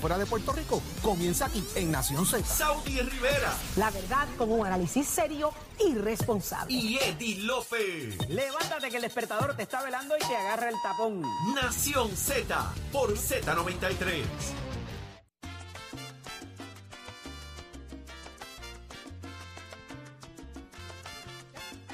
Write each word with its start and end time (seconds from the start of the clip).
Fuera 0.00 0.16
de 0.16 0.26
Puerto 0.26 0.52
Rico 0.52 0.80
comienza 1.02 1.46
aquí 1.46 1.60
en 1.74 1.90
Nación 1.90 2.24
Z. 2.24 2.46
Saudi 2.46 3.00
Rivera 3.00 3.52
La 3.74 3.90
verdad 3.90 4.28
con 4.36 4.52
un 4.52 4.64
análisis 4.64 5.04
serio 5.08 5.52
y 5.84 5.92
responsable. 5.96 6.72
y 6.72 6.96
Eddie 6.98 7.38
Lofe. 7.38 8.16
Levántate 8.28 8.90
que 8.90 8.96
el 8.98 9.02
despertador 9.02 9.56
te 9.56 9.64
está 9.64 9.82
velando 9.82 10.14
y 10.16 10.20
te 10.20 10.36
agarra 10.36 10.68
el 10.68 10.76
tapón. 10.84 11.22
Nación 11.52 12.16
Z 12.16 12.72
por 12.92 13.12
Z93. 13.18 14.22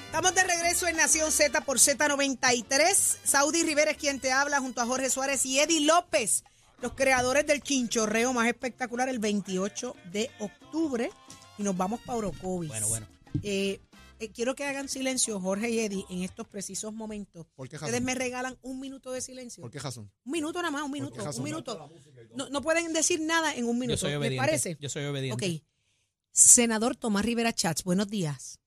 Estamos 0.07 0.35
de 0.35 0.45
regreso 0.45 0.87
en 0.87 0.97
Nación 0.97 1.33
Z 1.33 1.61
por 1.63 1.79
Z93. 1.79 3.17
Saudi 3.25 3.63
Rivera 3.63 3.91
es 3.91 3.97
quien 3.97 4.21
te 4.21 4.31
habla 4.33 4.61
junto 4.61 4.81
a 4.81 4.87
Jorge 4.87 5.11
Suárez 5.11 5.45
y 5.45 5.59
Eddie 5.59 5.81
López, 5.81 6.45
los 6.85 6.93
creadores 6.93 7.47
del 7.47 7.63
chinchorreo 7.63 8.35
más 8.35 8.47
espectacular 8.47 9.09
el 9.09 9.19
28 9.19 9.97
de 10.13 10.31
octubre. 10.39 11.11
Y 11.57 11.63
nos 11.63 11.75
vamos 11.75 11.99
para 12.01 12.19
Orocovis. 12.19 12.69
Bueno, 12.69 12.89
bueno. 12.89 13.07
Eh, 13.43 13.81
eh, 14.21 14.31
quiero 14.33 14.55
que 14.55 14.65
hagan 14.65 14.91
silencio, 14.91 15.41
Jorge 15.41 15.71
y 15.71 15.79
Eddie, 15.79 16.05
en 16.11 16.23
estos 16.23 16.47
precisos 16.47 16.93
momentos. 16.93 17.47
¿Por 17.57 17.71
qué, 17.71 17.77
Ustedes 17.77 17.93
Jason? 17.93 18.05
me 18.05 18.15
regalan 18.15 18.59
un 18.61 18.81
minuto 18.81 19.13
de 19.13 19.23
silencio. 19.23 19.63
¿Por 19.63 19.71
qué 19.71 19.81
Jason? 19.81 20.11
Un 20.27 20.33
minuto 20.33 20.61
nada 20.61 20.71
más, 20.71 20.83
un 20.83 20.91
minuto, 20.91 21.25
un 21.25 21.43
minuto. 21.43 21.91
No, 22.35 22.51
no 22.51 22.61
pueden 22.61 22.93
decir 22.93 23.19
nada 23.23 23.55
en 23.55 23.65
un 23.65 23.79
minuto. 23.79 23.95
Yo 23.95 24.01
soy 24.01 24.11
¿Les 24.11 24.19
obediente. 24.19 24.47
parece? 24.47 24.77
Yo 24.79 24.91
soy 24.91 25.05
obediente. 25.07 25.47
Ok. 25.47 25.63
Senador 26.33 26.97
Tomás 26.97 27.25
Rivera 27.25 27.55
Chats, 27.55 27.83
buenos 27.83 28.11
días. 28.11 28.61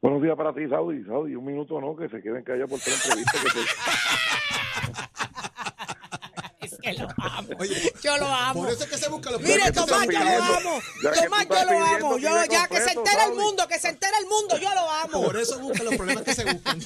Buenos 0.00 0.22
días 0.22 0.36
para 0.36 0.54
ti, 0.54 0.66
Saudi. 0.66 1.04
Saudi, 1.04 1.34
un 1.34 1.44
minuto 1.44 1.78
no, 1.78 1.94
que 1.94 2.08
se 2.08 2.22
queden 2.22 2.42
callados 2.42 2.70
por 2.70 2.80
tres 2.80 3.04
entrevistas. 3.04 3.42
Que 3.42 3.50
se... 3.50 5.11
Que 6.82 6.92
lo 6.94 7.08
amo. 7.16 7.48
Oye, 7.58 7.92
Yo 8.02 8.16
lo 8.18 8.26
amo. 8.26 8.62
por 8.64 8.72
eso 8.72 8.84
es 8.84 8.90
que 8.90 8.98
se 8.98 9.08
busca 9.08 9.30
los 9.30 9.40
Mire, 9.40 9.72
problemas. 9.72 9.86
Tomás, 9.86 10.06
yo 10.08 10.18
lo 10.24 10.44
amo. 10.44 10.80
Tomás, 11.22 11.46
yo 11.48 11.64
lo 11.72 11.84
amo. 11.84 12.18
Yo, 12.18 12.44
ya 12.50 12.66
que 12.68 12.80
se 12.80 12.90
entere 12.92 13.24
el 13.28 13.34
mundo, 13.34 13.66
que 13.68 13.78
se 13.78 13.88
entere 13.88 14.12
el 14.20 14.26
mundo, 14.26 14.56
yo 14.58 14.68
lo 14.74 14.90
amo. 14.90 15.22
Por 15.24 15.36
eso 15.36 15.58
busca 15.60 15.82
los 15.84 15.94
problemas 15.96 16.24
que 16.24 16.34
se 16.34 16.44
buscan. 16.44 16.80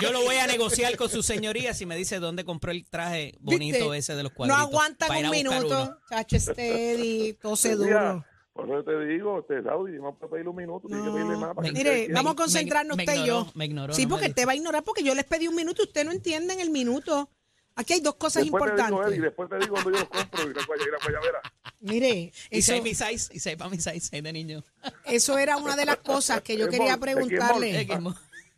Yo 0.00 0.12
lo 0.12 0.22
voy 0.22 0.36
a 0.36 0.46
negociar 0.46 0.96
con 0.96 1.08
su 1.10 1.22
señoría 1.22 1.74
si 1.74 1.86
me 1.86 1.96
dice 1.96 2.18
dónde 2.18 2.44
compró 2.44 2.72
el 2.72 2.84
traje 2.88 3.34
bonito 3.40 3.90
¿Viste? 3.90 3.98
ese 3.98 4.16
de 4.16 4.22
los 4.22 4.32
No 4.32 4.36
cuadritos. 4.36 4.62
aguantan 4.62 5.08
para 5.08 5.20
ir 5.20 5.26
un 5.28 5.34
a 5.52 5.60
minuto. 5.60 5.98
Chacho, 6.08 6.40
steady, 6.40 7.34
tose 7.34 7.74
duro. 7.76 8.24
por 8.52 8.66
eso 8.68 8.84
te 8.84 9.04
digo, 9.06 9.38
este, 9.40 9.62
Saudi, 9.62 9.92
no 9.92 10.14
puedes 10.14 10.30
pedirle 10.32 10.50
un 10.50 10.56
minuto, 10.56 10.86
tienes 10.88 11.04
que 11.06 11.12
pedirle 11.12 11.36
más. 11.36 11.54
Para 11.54 11.68
que 11.68 11.72
Mire, 11.72 12.08
vamos 12.12 12.32
a 12.32 12.36
concentrarnos 12.36 12.96
me 12.96 13.02
usted 13.04 13.14
y 13.14 13.18
ignoró, 13.20 13.44
yo. 13.46 13.52
me 13.54 13.64
ignoró, 13.66 13.92
sí, 13.94 14.04
no 14.06 14.10
porque 14.10 14.28
te 14.30 14.44
va 14.46 14.52
a 14.52 14.54
ignorar 14.56 14.82
porque 14.84 15.02
yo 15.02 15.14
les 15.14 15.24
pedí 15.24 15.48
un 15.48 15.54
minuto 15.54 15.82
y 15.82 15.86
usted 15.86 16.04
no 16.04 16.10
entiende 16.12 16.52
en 16.54 16.60
el 16.60 16.70
minuto. 16.70 17.30
Aquí 17.74 17.94
hay 17.94 18.00
dos 18.00 18.16
cosas 18.16 18.42
Después 18.42 18.62
te 18.64 18.70
digo, 18.72 18.82
importantes. 18.82 19.12
Eddie, 19.14 19.22
después 19.24 19.48
te 19.48 19.58
digo 19.58 19.70
cuando 19.72 19.90
yo 19.92 19.98
los 19.98 20.08
compro 20.08 20.42
y 20.50 20.54
la 20.54 20.62
guaya- 20.66 20.84
y 20.86 20.90
la 20.90 20.98
guayabera. 21.02 21.42
Mire, 21.80 22.32
Y 22.50 22.58
eso, 22.58 22.72
seis 22.72 22.82
mi 22.82 22.94
size, 22.94 23.34
y 23.34 23.40
seis 23.40 23.56
para 23.56 23.70
mi 23.70 23.78
size, 23.78 24.00
seis 24.00 24.22
de 24.22 24.32
niño. 24.32 24.62
eso 25.04 25.38
era 25.38 25.56
una 25.56 25.74
de 25.76 25.86
las 25.86 25.96
cosas 25.98 26.42
que 26.42 26.56
yo 26.56 26.68
quería 26.68 26.96
mol, 26.96 27.06
¿de 27.06 27.14
quién 27.14 27.28
preguntarle. 27.28 27.86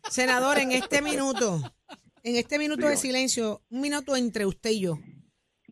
Senador, 0.09 0.59
en 0.59 0.71
este 0.71 1.01
minuto, 1.01 1.61
en 2.23 2.35
este 2.35 2.59
minuto 2.59 2.87
de 2.87 2.97
silencio, 2.97 3.61
un 3.69 3.81
minuto 3.81 4.15
entre 4.15 4.45
usted 4.45 4.69
y 4.71 4.81
yo. 4.81 4.99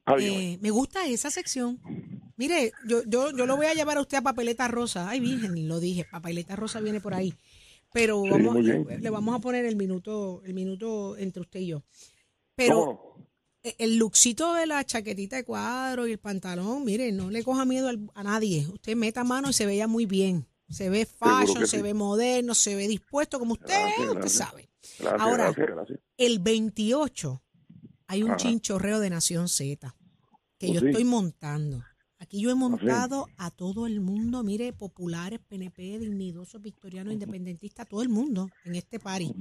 Ah, 0.05 0.15
Eh, 0.19 0.57
me 0.61 0.69
gusta 0.71 1.05
esa 1.05 1.29
sección. 1.31 1.79
Mire, 2.35 2.71
yo, 2.87 3.03
yo, 3.05 3.31
yo 3.31 3.45
lo 3.45 3.55
voy 3.55 3.67
a 3.67 3.73
llevar 3.73 3.97
a 3.97 4.01
usted 4.01 4.17
a 4.17 4.21
Papeleta 4.21 4.67
Rosa. 4.67 5.07
Ay, 5.07 5.19
Virgen, 5.19 5.67
lo 5.67 5.79
dije, 5.79 6.05
Papeleta 6.11 6.55
Rosa 6.55 6.79
viene 6.79 6.99
por 6.99 7.13
ahí. 7.13 7.33
Pero 7.93 8.23
vamos, 8.23 8.55
le, 8.63 9.09
vamos 9.11 9.35
a 9.35 9.39
poner 9.39 9.65
el 9.65 9.75
minuto, 9.75 10.41
el 10.45 10.53
minuto 10.55 11.15
entre 11.15 11.41
usted 11.41 11.59
y 11.59 11.67
yo. 11.67 11.83
Pero 12.55 12.75
¿Cómo 12.75 13.15
no? 13.17 13.27
El 13.63 13.97
luxito 13.97 14.53
de 14.53 14.65
la 14.67 14.83
chaquetita 14.85 15.37
de 15.37 15.43
cuadro 15.45 16.05
y 16.07 16.11
el 16.11 16.19
pantalón, 16.19 16.83
mire, 16.83 17.11
no 17.11 17.29
le 17.29 17.43
coja 17.43 17.65
miedo 17.65 17.87
al- 17.87 18.09
a 18.13 18.23
nadie. 18.23 18.67
Usted 18.67 18.95
meta 18.95 19.23
mano 19.23 19.49
y 19.49 19.53
se 19.53 19.65
veía 19.65 19.87
muy 19.87 20.05
bien. 20.05 20.47
Se 20.69 20.89
ve 20.89 21.05
fashion, 21.05 21.67
se 21.67 21.77
sí. 21.77 21.81
ve 21.81 21.93
moderno, 21.93 22.55
se 22.55 22.75
ve 22.75 22.87
dispuesto 22.87 23.39
como 23.39 23.53
usted, 23.53 23.67
Gracias, 23.67 23.99
usted 23.99 24.13
gracias. 24.15 24.33
sabe. 24.33 24.69
Gracias, 24.99 25.21
Ahora. 25.21 25.53
El 26.17 26.39
28 26.39 27.43
hay 28.07 28.23
un 28.23 28.29
Ajá. 28.31 28.37
chinchorreo 28.37 28.99
de 28.99 29.09
Nación 29.09 29.47
Z 29.49 29.95
que 30.57 30.67
Oh, 30.69 30.73
yo 30.73 30.79
sí. 30.79 30.87
estoy 30.87 31.03
montando. 31.03 31.83
Aquí 32.19 32.39
yo 32.39 32.49
he 32.49 32.55
montado 32.55 33.27
a 33.37 33.51
todo 33.51 33.85
el 33.85 33.99
mundo, 33.99 34.43
mire, 34.43 34.71
populares, 34.71 35.39
PNP, 35.47 35.99
dignidosos, 35.99 36.61
victorianos, 36.61 37.13
independentistas, 37.13 37.87
todo 37.87 38.01
el 38.01 38.09
mundo 38.09 38.49
en 38.63 38.75
este 38.75 38.97
party. 38.99 39.33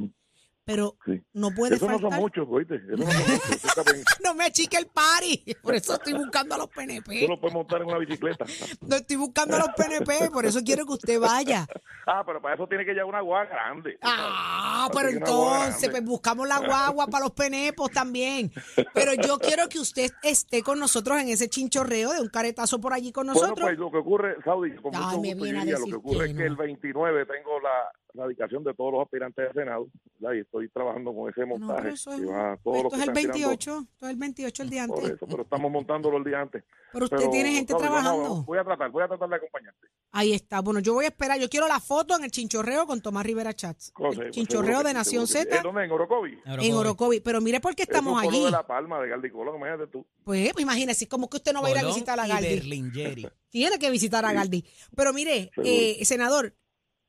Pero 0.64 0.96
Sí. 1.04 1.20
no 1.32 1.50
puede 1.50 1.74
Eso 1.76 1.86
no 1.86 1.92
son 1.94 2.02
faltar. 2.02 2.20
muchos, 2.20 2.46
oíste. 2.48 2.76
Eso 2.76 2.96
no 2.96 3.10
son 3.10 3.20
muchos. 3.22 3.84
Bien. 3.92 4.04
No 4.24 4.34
me 4.34 4.44
achique 4.44 4.76
el 4.78 4.86
party. 4.86 5.44
Por 5.62 5.74
eso 5.74 5.94
estoy 5.94 6.12
buscando 6.14 6.54
a 6.54 6.58
los 6.58 6.68
PNP. 6.68 7.20
Tú 7.22 7.28
lo 7.28 7.40
puedes 7.40 7.52
montar 7.54 7.80
en 7.82 7.88
una 7.88 7.98
bicicleta. 7.98 8.44
No 8.80 8.96
estoy 8.96 9.16
buscando 9.16 9.56
a 9.56 9.58
los 9.58 9.68
PNP, 9.76 10.30
por 10.30 10.46
eso 10.46 10.60
quiero 10.64 10.86
que 10.86 10.92
usted 10.92 11.20
vaya. 11.20 11.66
Ah, 12.04 12.24
pero 12.26 12.42
para 12.42 12.56
eso 12.56 12.66
tiene 12.66 12.84
que 12.84 12.92
llevar 12.94 13.06
una 13.10 13.20
guagua 13.20 13.44
grande. 13.46 13.96
Ah, 14.02 14.90
pero 14.92 15.08
entonces 15.08 15.88
pues 15.88 16.02
buscamos 16.04 16.48
la 16.48 16.58
guagua 16.58 17.06
para 17.06 17.22
los 17.26 17.32
penepos 17.32 17.92
también. 17.92 18.50
Pero 18.92 19.14
yo 19.14 19.38
quiero 19.38 19.68
que 19.68 19.78
usted 19.78 20.10
esté 20.24 20.64
con 20.64 20.80
nosotros 20.80 21.20
en 21.20 21.28
ese 21.28 21.48
chinchorreo 21.48 22.12
de 22.12 22.20
un 22.20 22.28
caretazo 22.28 22.80
por 22.80 22.92
allí 22.92 23.12
con 23.12 23.26
Bueno, 23.28 23.40
nosotros. 23.40 23.68
pues 23.68 23.78
lo 23.78 23.90
que 23.92 23.98
ocurre, 23.98 24.34
Saudi, 24.44 24.74
con 24.78 24.92
Ay, 24.96 25.00
mucho 25.00 25.20
me 25.20 25.28
gusto 25.34 25.44
viene 25.44 25.58
a 25.60 25.62
yo 25.64 25.70
iría. 25.70 25.78
lo 25.78 25.86
que 25.86 25.94
ocurre 25.94 26.24
que 26.26 26.30
es 26.32 26.36
que 26.38 26.46
el 26.46 26.56
29 26.56 27.26
tengo 27.26 27.60
la 27.60 27.92
radicación 28.14 28.64
de 28.64 28.74
todos 28.74 28.92
los 28.92 29.02
aspirantes 29.02 29.48
de 29.48 29.52
Senado, 29.60 29.88
¿verdad? 30.18 30.36
y 30.36 30.40
estoy 30.40 30.68
trabajando 30.68 31.14
con 31.14 31.30
ese 31.30 31.44
montaje. 31.44 31.82
pero 31.82 31.94
eso 31.94 32.12
es, 32.12 32.20
que 32.20 32.26
va 32.26 32.52
a 32.52 32.56
todos 32.58 32.76
esto 32.76 32.82
los 32.84 32.92
es 32.92 32.98
que 32.98 33.02
el 33.04 33.08
están 33.08 33.14
tirando 33.32 33.48
28, 33.48 33.78
esto 33.92 34.06
es 34.06 34.10
el 34.12 34.16
28 34.16 34.62
el 34.62 34.70
día 34.70 34.86
por 34.86 34.98
antes. 34.98 35.10
eso, 35.12 35.26
pero 35.26 35.42
estamos 35.42 35.72
montándolo 35.72 36.16
el 36.18 36.24
día 36.24 36.40
antes. 36.40 36.64
Pero 36.92 37.04
usted 37.06 37.16
Pero, 37.16 37.30
tiene 37.30 37.52
gente 37.52 37.74
trabajando. 37.74 38.42
voy 38.42 38.58
a 38.58 38.64
tratar, 38.64 38.90
voy 38.90 39.02
a 39.02 39.08
tratar 39.08 39.28
de 39.28 39.36
acompañarte. 39.36 39.88
Ahí 40.10 40.34
está. 40.34 40.60
Bueno, 40.60 40.80
yo 40.80 40.92
voy 40.92 41.06
a 41.06 41.08
esperar. 41.08 41.40
Yo 41.40 41.48
quiero 41.48 41.66
la 41.66 41.80
foto 41.80 42.14
en 42.14 42.24
el 42.24 42.30
chinchorreo 42.30 42.86
con 42.86 43.00
Tomás 43.00 43.24
Rivera 43.24 43.54
Chats. 43.54 43.94
El 44.20 44.30
chinchorreo 44.30 44.82
de 44.82 44.92
Nación 44.92 45.24
que. 45.24 45.32
Z 45.32 45.56
¿Eh, 45.56 45.60
¿Dónde? 45.62 45.84
¿En 45.84 45.90
Orocovi? 45.90 46.38
en 46.44 46.74
Orocovi. 46.74 47.20
Pero 47.20 47.40
mire 47.40 47.60
por 47.60 47.74
qué 47.74 47.84
estamos 47.84 48.12
fue 48.20 48.24
lo 48.24 48.28
allí. 48.28 48.44
de 48.44 48.50
La 48.50 48.66
Palma, 48.66 49.00
de 49.00 49.08
Galdicolo, 49.08 49.56
imagínate 49.56 49.86
tú. 49.86 50.06
Pues, 50.22 50.52
pues 50.52 50.62
imagínese, 50.62 51.08
como 51.08 51.30
que 51.30 51.38
usted 51.38 51.54
no 51.54 51.62
va 51.62 51.68
a 51.68 51.70
ir 51.70 51.78
a 51.78 51.86
visitar 51.86 52.20
a 52.20 52.26
y 52.26 52.28
Galdi. 52.28 53.26
Tiene 53.48 53.78
que 53.78 53.90
visitar 53.90 54.24
a 54.26 54.32
Galdi. 54.34 54.62
Pero 54.94 55.14
mire, 55.14 55.50
eh, 55.64 56.04
senador, 56.04 56.54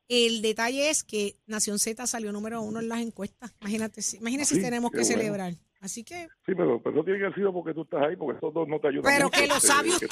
el 0.10 0.42
detalle 0.42 0.90
es 0.90 1.04
que 1.04 1.38
Nación 1.48 1.80
Z 1.80 2.06
salió 2.08 2.32
número 2.32 2.62
uno 2.62 2.80
en 2.80 2.90
las 2.90 3.00
encuestas. 3.02 3.54
Imagínate, 3.62 4.02
si- 4.02 4.18
imagínese 4.18 4.54
Ah, 4.54 4.56
si 4.56 4.62
sí, 4.62 4.62
tenemos 4.62 4.92
que 4.92 4.98
bueno. 5.00 5.08
celebrar. 5.16 5.54
Así 5.82 6.06
que, 6.06 6.28
Sí, 6.46 6.54
pero, 6.56 6.82
pero 6.82 6.96
eso 6.96 7.04
tiene 7.04 7.20
que 7.20 7.26
haber 7.26 7.36
sido 7.36 7.52
porque 7.52 7.74
tú 7.74 7.82
estás 7.82 8.04
ahí, 8.04 8.16
porque 8.16 8.36
estos 8.36 8.54
dos 8.54 8.66
no 8.70 8.80
te 8.80 8.88
ayudan. 8.88 9.04
pero 9.14 9.26
mucho, 9.26 9.38
que 9.42 9.48
lo 9.48 9.60
sabe 9.60 9.90
usted, 9.90 10.08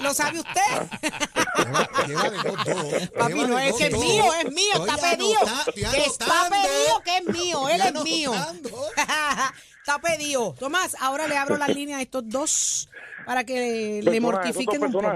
lo 0.00 0.14
sabe 0.14 0.38
usted. 0.38 0.60
Lleva, 1.58 1.88
lleva 2.06 2.30
de 2.30 2.36
dos, 2.36 2.64
dos. 2.64 3.08
Papi, 3.18 3.32
Lleva 3.34 3.46
no 3.48 3.58
es 3.58 3.74
que 3.74 3.90
mío, 3.90 4.24
es 4.44 4.52
mío, 4.52 4.86
está 4.86 4.96
pedido. 5.10 5.40
está 6.06 6.46
anotando. 6.46 6.56
pedido 6.62 7.02
que 7.04 7.16
es 7.16 7.24
mío, 7.42 7.68
él 7.70 7.80
es 7.80 8.04
mío. 8.04 8.32
está 9.80 9.98
pedido. 10.00 10.54
Tomás, 10.58 10.96
ahora 11.00 11.26
le 11.26 11.36
abro 11.36 11.56
las 11.56 11.74
líneas 11.74 11.98
a 11.98 12.02
estos 12.02 12.28
dos 12.28 12.88
para 13.26 13.42
que 13.42 14.02
le, 14.04 14.20
mortifiquen 14.20 14.84
un 14.84 14.92
poco. 14.92 15.08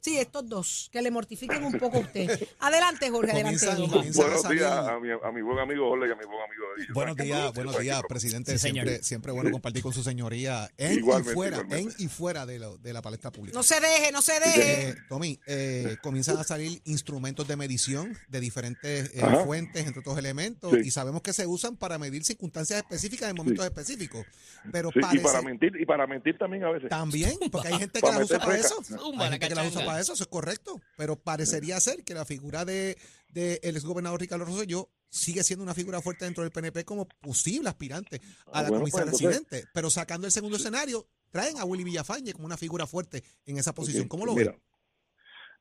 Sí, 0.00 0.16
estos 0.18 0.48
dos, 0.48 0.88
que 0.92 1.02
le 1.02 1.10
mortifiquen 1.10 1.62
un 1.62 1.72
poco 1.78 1.98
a 1.98 2.00
usted. 2.00 2.48
Adelante, 2.60 3.10
Jorge, 3.10 3.32
adelante. 3.32 3.66
Comienza- 3.66 3.90
comienza 3.92 4.22
Buenos 4.22 4.48
días 4.48 4.72
a 4.72 4.98
mi, 4.98 5.10
a 5.10 5.30
mi 5.32 5.42
buen 5.42 5.58
amigo 5.58 5.88
Jorge 5.90 6.08
y 6.08 6.12
a 6.12 6.16
mi 6.16 6.24
buen 6.24 6.40
amigo 6.42 6.64
Eddie. 6.78 6.86
Buenos 6.94 7.16
días, 7.16 7.40
no- 7.44 7.52
buenos 7.52 7.78
días, 7.78 8.02
presidente. 8.08 8.52
Sí, 8.58 8.70
siempre, 8.70 9.02
siempre 9.02 9.32
bueno 9.32 9.50
compartir 9.50 9.82
con 9.82 9.92
su 9.92 10.02
señoría 10.02 10.70
en 10.78 10.98
Igualmente, 10.98 11.32
y 11.32 11.34
fuera, 11.34 11.56
igualmente. 11.58 11.94
en 11.98 12.04
y 12.06 12.08
fuera 12.08 12.46
de, 12.46 12.58
lo- 12.58 12.78
de 12.78 12.92
la 12.92 13.02
palestra 13.02 13.30
pública. 13.30 13.56
No 13.56 13.62
se 13.62 13.78
deje, 13.80 14.10
no 14.12 14.22
se 14.22 14.32
deje. 14.40 14.88
Eh, 14.90 14.94
Tommy, 15.08 15.38
eh, 15.46 15.96
comienzan 16.02 16.38
a 16.38 16.44
salir 16.44 16.80
instrumentos 16.84 17.46
de 17.46 17.56
medición 17.56 18.16
de 18.28 18.40
diferentes 18.40 19.10
eh, 19.14 19.20
fuentes, 19.44 19.86
entre 19.86 20.00
otros 20.00 20.16
elementos, 20.18 20.72
Sí. 20.72 20.78
y 20.84 20.90
sabemos 20.90 21.20
que 21.22 21.32
se 21.32 21.46
usan 21.46 21.76
para 21.76 21.98
medir 21.98 22.24
circunstancias 22.24 22.78
específicas 22.78 23.28
en 23.30 23.36
momentos 23.36 23.64
específicos. 23.64 24.24
Pero 24.72 24.90
Sí, 24.92 25.00
y 25.12 25.18
para 25.18 25.42
mentir 25.42 25.72
y 25.78 25.84
para 25.86 26.06
mentir 26.06 26.38
también 26.38 26.64
a 26.64 26.70
veces. 26.70 26.88
también, 26.88 27.34
porque 27.50 27.68
hay 27.68 27.74
gente 27.78 28.00
que 28.00 28.06
Para 28.06 28.18
las 28.18 28.24
usa 28.30 28.38
para 28.38 28.56
eso. 28.56 28.74
Hay 28.88 29.16
la 29.18 29.28
gente 29.30 29.48
que 29.48 29.54
las 29.54 29.66
usa 29.66 29.80
cachanga. 29.80 29.89
Para 29.90 30.00
eso, 30.00 30.12
eso 30.12 30.24
es 30.24 30.28
correcto. 30.28 30.80
Pero 30.96 31.16
parecería 31.16 31.78
ser 31.80 32.04
que 32.04 32.14
la 32.14 32.24
figura 32.24 32.64
de, 32.64 32.96
de 33.32 33.60
el 33.62 33.76
exgobernador 33.76 34.20
Ricardo 34.20 34.44
Rosselló 34.44 34.88
sigue 35.08 35.42
siendo 35.42 35.62
una 35.64 35.74
figura 35.74 36.00
fuerte 36.00 36.24
dentro 36.24 36.44
del 36.44 36.52
PNP 36.52 36.84
como 36.84 37.06
posible 37.20 37.68
aspirante 37.68 38.20
a 38.46 38.60
Ah, 38.60 38.62
la 38.62 38.68
bueno, 38.68 38.78
comisión 38.80 39.08
pues, 39.10 39.12
residente. 39.20 39.64
Pero 39.74 39.90
sacando 39.90 40.26
el 40.26 40.32
segundo 40.32 40.56
escenario, 40.56 41.06
traen 41.30 41.58
a 41.58 41.64
Willy 41.64 41.84
Villafañe 41.84 42.32
como 42.32 42.46
una 42.46 42.56
figura 42.56 42.86
fuerte 42.86 43.22
en 43.46 43.58
esa 43.58 43.74
posición. 43.74 44.04
Ok, 44.04 44.10
¿Cómo 44.10 44.26
lo 44.26 44.34
mira, 44.34 44.52
ven? 44.52 44.60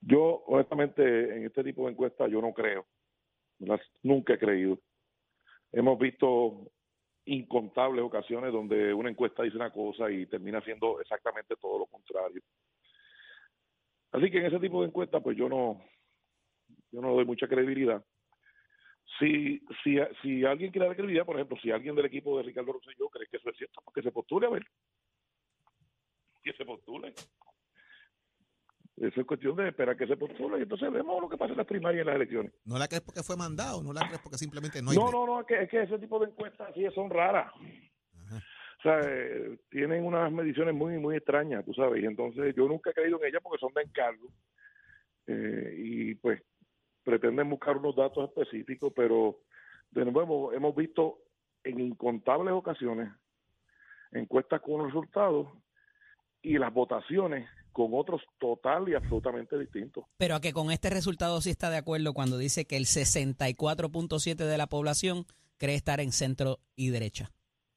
Yo, 0.02 0.44
honestamente, 0.48 1.02
en 1.36 1.46
este 1.46 1.64
tipo 1.64 1.86
de 1.86 1.92
encuestas 1.92 2.32
yo 2.32 2.42
no 2.42 2.54
creo. 2.54 2.86
Nunca 4.04 4.34
he 4.34 4.40
creído. 4.40 4.80
Hemos 5.72 6.00
visto 6.00 6.72
incontables 7.26 8.04
ocasiones 8.04 8.52
donde 8.54 8.94
una 8.94 9.10
encuesta 9.10 9.44
dice 9.44 9.58
una 9.58 9.72
cosa 9.72 10.10
y 10.10 10.26
termina 10.26 10.62
siendo 10.62 11.00
exactamente 11.02 11.56
todo 11.60 11.80
lo 11.80 11.86
contrario. 11.88 12.42
Así 14.12 14.32
que 14.32 14.40
en 14.40 14.46
ese 14.46 14.60
tipo 14.60 14.82
de 14.82 14.88
encuestas, 14.88 15.22
pues 15.22 15.38
yo 15.38 15.48
no, 15.48 15.82
yo 16.92 17.02
no 17.02 17.14
doy 17.14 17.26
mucha 17.26 17.48
credibilidad. 17.48 18.04
Si, 19.20 19.60
si, 19.84 19.98
si 20.22 20.46
alguien 20.46 20.72
quiere 20.72 20.88
dar 20.88 20.96
credibilidad, 20.96 21.26
por 21.26 21.36
ejemplo, 21.36 21.58
si 21.62 21.72
alguien 21.72 21.96
del 21.96 22.06
equipo 22.06 22.38
de 22.38 22.44
Ricardo 22.44 22.74
Rosselló 22.74 23.10
cree 23.10 23.28
que 23.28 23.38
eso 23.38 23.50
es 23.50 23.58
cierto, 23.58 23.82
pues 23.84 23.96
que 23.96 24.02
se 24.02 24.12
postule 24.12 24.48
a 24.48 24.52
ver. 24.52 24.66
Que 26.42 26.54
se 26.54 26.66
postule. 26.66 27.14
Eso 29.00 29.22
es 29.22 29.26
cuestión 29.26 29.56
de 29.56 29.70
esperar 29.70 29.96
que 29.96 30.08
se 30.08 30.18
postule 30.18 30.60
y 30.60 30.64
entonces 30.64 30.92
vemos 30.92 31.22
lo 31.22 31.30
que 31.30 31.38
pasa 31.38 31.52
en 31.52 31.58
las 31.58 31.68
primarias 31.68 32.00
y 32.00 32.02
en 32.02 32.08
las 32.08 32.16
elecciones. 32.16 32.54
No 32.66 32.78
la 32.78 32.88
crees 32.88 33.02
porque 33.02 33.24
fue 33.24 33.38
mandado, 33.38 33.82
no 33.82 33.94
la 33.94 34.02
crees 34.02 34.20
porque 34.22 34.38
simplemente 34.38 34.82
no 34.82 34.92
hay. 34.92 34.98
No, 34.98 35.10
no, 35.10 35.26
no, 35.26 35.40
es 35.42 35.48
que, 35.48 35.62
es 35.64 35.70
que 35.70 35.84
ese 35.84 35.98
tipo 36.00 36.20
de 36.20 36.28
encuestas 36.28 36.74
sí 36.76 36.86
son 36.94 37.10
raras. 37.10 37.52
O 38.80 38.82
sea, 38.82 39.02
eh, 39.04 39.58
tienen 39.70 40.06
unas 40.06 40.32
mediciones 40.32 40.74
muy, 40.74 40.98
muy 40.98 41.18
extrañas, 41.18 41.66
tú 41.66 41.74
sabes, 41.74 42.02
y 42.02 42.06
entonces 42.06 42.56
yo 42.56 42.66
nunca 42.66 42.92
he 42.92 42.94
creído 42.94 43.20
en 43.22 43.28
ellas 43.28 43.42
porque 43.44 43.60
son 43.60 43.74
de 43.74 43.82
encargo. 43.82 44.30
Eh, 45.28 45.76
y 45.78 46.16
pues 46.16 46.42
pretenden 47.04 47.50
buscar 47.50 47.78
unos 47.78 47.96
datos 47.96 48.30
específicos, 48.30 48.94
pero 48.96 49.42
de 49.92 50.06
nuevo 50.06 50.54
hemos 50.54 50.76
visto 50.76 51.20
en 51.64 51.80
incontables 51.80 52.54
ocasiones 52.54 53.12
encuestas 54.12 54.62
con 54.62 54.86
resultados 54.86 55.48
y 56.42 56.58
las 56.58 56.74
votaciones 56.74 57.50
con 57.72 57.92
otros 57.94 58.22
total 58.40 58.90
y 58.90 58.96
absolutamente 58.96 59.58
distintos. 59.60 60.06
Pero 60.18 60.36
a 60.36 60.42
que 60.42 60.54
con 60.54 60.72
este 60.72 60.90
resultado 60.90 61.42
sí 61.42 61.50
está 61.50 61.70
de 61.70 61.78
acuerdo 61.78 62.14
cuando 62.14 62.38
dice 62.38 62.66
que 62.66 62.78
el 62.78 62.86
64.7 62.86 64.36
de 64.36 64.58
la 64.58 64.68
población 64.68 65.26
cree 65.58 65.76
estar 65.76 66.00
en 66.00 66.12
centro 66.12 66.60
y 66.76 66.90
derecha. 66.90 67.32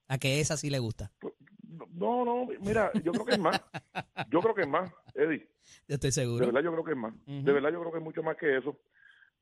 A 0.08 0.18
que 0.18 0.40
esa 0.40 0.56
sí 0.56 0.70
le 0.70 0.78
gusta. 0.78 1.10
No, 1.94 2.24
no, 2.24 2.46
mira, 2.60 2.90
yo 3.02 3.12
creo 3.12 3.24
que 3.24 3.32
es 3.32 3.38
más. 3.38 3.60
Yo 4.28 4.40
creo 4.40 4.54
que 4.54 4.62
es 4.62 4.68
más, 4.68 4.90
Eddie. 5.14 5.48
Yo 5.88 5.94
estoy 5.94 6.08
De 6.08 6.12
seguro. 6.12 6.46
verdad 6.46 6.62
yo 6.62 6.72
creo 6.72 6.84
que 6.84 6.90
es 6.92 6.96
más. 6.96 7.14
De 7.26 7.52
verdad 7.52 7.70
yo 7.72 7.80
creo 7.80 7.92
que 7.92 7.98
es 7.98 8.04
mucho 8.04 8.22
más 8.22 8.36
que 8.36 8.56
eso. 8.58 8.78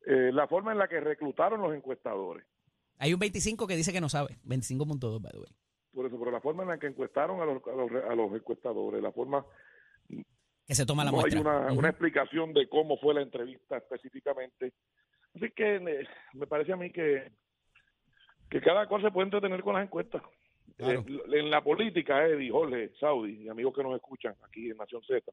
Eh, 0.06 0.30
la 0.32 0.46
forma 0.48 0.72
en 0.72 0.78
la 0.78 0.88
que 0.88 1.00
reclutaron 1.00 1.60
los 1.60 1.74
encuestadores. 1.74 2.44
Hay 2.98 3.12
un 3.14 3.18
25 3.20 3.66
que 3.66 3.76
dice 3.76 3.92
que 3.92 4.00
no 4.00 4.08
sabe. 4.08 4.38
25.2, 4.44 5.20
by 5.22 5.32
the 5.32 5.38
way. 5.38 5.48
Por 5.92 6.06
eso, 6.06 6.18
pero 6.18 6.30
la 6.30 6.40
forma 6.40 6.62
en 6.62 6.68
la 6.70 6.78
que 6.78 6.86
encuestaron 6.86 7.40
a 7.40 7.44
los, 7.44 7.66
a 7.66 7.72
los, 7.72 7.90
a 8.10 8.14
los 8.14 8.32
encuestadores, 8.34 9.02
la 9.02 9.12
forma... 9.12 9.44
Que 10.66 10.74
se 10.74 10.86
toma 10.86 11.04
la 11.04 11.10
no 11.10 11.16
hay 11.18 11.22
muestra. 11.32 11.40
una, 11.40 11.66
Ujú. 11.72 11.78
una 11.80 11.88
explicación 11.88 12.52
de 12.52 12.68
cómo 12.68 12.96
fue 12.98 13.14
la 13.14 13.22
entrevista 13.22 13.78
específicamente. 13.78 14.72
Así 15.34 15.50
que 15.50 15.76
eh, 15.76 16.06
me 16.34 16.46
parece 16.46 16.72
a 16.72 16.76
mí 16.76 16.90
que, 16.92 17.32
que 18.48 18.60
cada 18.60 18.86
cual 18.86 19.02
se 19.02 19.10
puede 19.10 19.24
entretener 19.26 19.62
con 19.62 19.74
las 19.74 19.84
encuestas. 19.84 20.22
Claro. 20.76 21.04
Eh, 21.06 21.38
en 21.38 21.50
la 21.50 21.62
política, 21.62 22.26
Eddie, 22.26 22.50
Jorge, 22.50 22.92
Saudi 22.98 23.44
y 23.44 23.48
amigos 23.48 23.74
que 23.74 23.82
nos 23.82 23.94
escuchan 23.94 24.34
aquí 24.46 24.70
en 24.70 24.76
Nación 24.76 25.02
Z, 25.02 25.30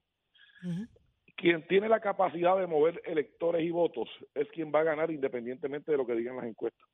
quien 1.36 1.68
tiene 1.68 1.88
la 1.88 2.00
capacidad 2.00 2.57
de 2.57 2.68
mover 2.68 3.01
electores 3.06 3.63
y 3.63 3.69
votos 3.69 4.10
es 4.34 4.48
quien 4.50 4.72
va 4.74 4.81
a 4.81 4.84
ganar 4.84 5.12
independientemente 5.12 5.92
de 5.92 5.98
lo 5.98 6.06
que 6.06 6.16
digan 6.16 6.38
las 6.38 6.45
encuestas. 6.45 6.88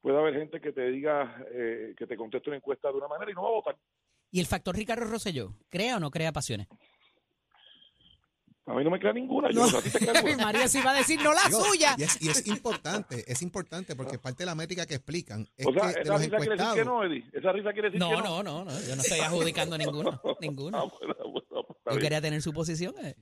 Puede 0.00 0.18
haber 0.18 0.34
gente 0.34 0.60
que 0.60 0.72
te 0.72 0.88
diga, 0.88 1.44
eh, 1.50 1.94
que 1.98 2.06
te 2.06 2.16
conteste 2.16 2.50
una 2.50 2.58
encuesta 2.58 2.88
de 2.88 2.98
una 2.98 3.08
manera 3.08 3.30
y 3.30 3.34
no 3.34 3.42
va 3.42 3.48
a 3.48 3.52
votar. 3.52 3.76
¿Y 4.30 4.40
el 4.40 4.46
factor 4.46 4.76
Ricardo 4.76 5.06
Rosselló? 5.06 5.54
¿Crea 5.68 5.96
o 5.96 6.00
no 6.00 6.10
crea 6.10 6.32
pasiones? 6.32 6.68
A 8.68 8.74
mí 8.74 8.82
no 8.82 8.90
me 8.90 8.98
crea 8.98 9.12
ninguna, 9.12 9.48
yo 9.52 9.60
no 9.60 9.66
sé, 9.68 9.76
a 9.78 9.80
ti 9.82 9.90
te 9.90 9.98
crea 10.00 10.12
alguna. 10.20 10.44
María 10.44 10.66
sí 10.66 10.80
va 10.84 10.90
a 10.90 10.94
decir 10.94 11.20
no 11.22 11.32
la 11.32 11.42
Digo, 11.46 11.60
suya. 11.64 11.94
Y 11.98 12.02
es, 12.02 12.20
y 12.20 12.28
es 12.28 12.46
importante, 12.48 13.24
es 13.30 13.40
importante 13.42 13.94
porque 13.94 14.18
parte 14.18 14.38
de 14.42 14.46
la 14.46 14.54
métrica 14.56 14.86
que 14.86 14.94
explican 14.96 15.46
es 15.56 15.66
O 15.66 15.72
sea, 15.72 15.82
que 15.88 15.94
de 15.94 16.00
esa 16.02 16.12
los 16.14 16.22
risa 16.24 16.36
quiere 16.38 16.56
decir 16.56 16.74
que 16.74 16.84
no, 16.84 17.04
Eddie. 17.04 17.24
Esa 17.32 17.52
risa 17.52 17.72
quiere 17.72 17.88
decir 17.90 18.00
No, 18.00 18.10
que 18.10 18.16
no, 18.16 18.42
no. 18.42 18.42
no, 18.42 18.64
no. 18.64 18.70
Yo 18.80 18.96
no 18.96 19.02
estoy 19.02 19.20
adjudicando 19.20 19.78
ninguno. 19.78 20.20
Ah, 20.24 20.34
Ninguno. 20.40 20.90
bueno, 20.98 21.14
bueno, 21.30 21.64
pues 21.66 21.78
está 21.78 21.92
Yo 21.94 21.98
quería 22.00 22.20
tener 22.20 22.42
su 22.42 22.52
posición. 22.52 22.94
eh. 23.04 23.14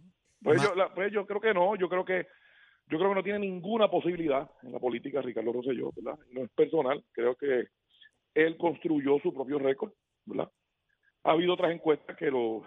Pues, 0.43 0.63
yo, 0.63 0.75
la- 0.75 0.93
pues 0.95 1.13
yo 1.13 1.27
creo 1.27 1.41
que 1.41 1.53
no, 1.53 1.77
yo 1.77 1.89
creo 1.91 2.05
que 2.05 2.27
yo 2.87 2.99
creo 2.99 3.11
que 3.11 3.15
no 3.17 3.23
tiene 3.23 3.39
ninguna 3.39 3.91
posibilidad 3.91 4.51
en 4.63 4.73
la 4.73 4.79
política 4.79 5.23
Ricardo 5.23 5.53
Rosselló, 5.53 5.91
¿verdad? 5.97 6.19
No 6.33 6.45
es 6.45 6.51
personal, 6.53 7.03
creo 7.13 7.35
que 7.35 7.65
él 8.35 8.57
construyó 8.59 9.19
su 9.23 9.33
propio 9.33 9.59
récord, 9.59 9.93
¿verdad? 10.27 10.51
Ha 11.25 11.31
habido 11.33 11.55
otras 11.55 11.73
encuestas 11.73 12.15
que 12.19 12.27
lo 12.31 12.63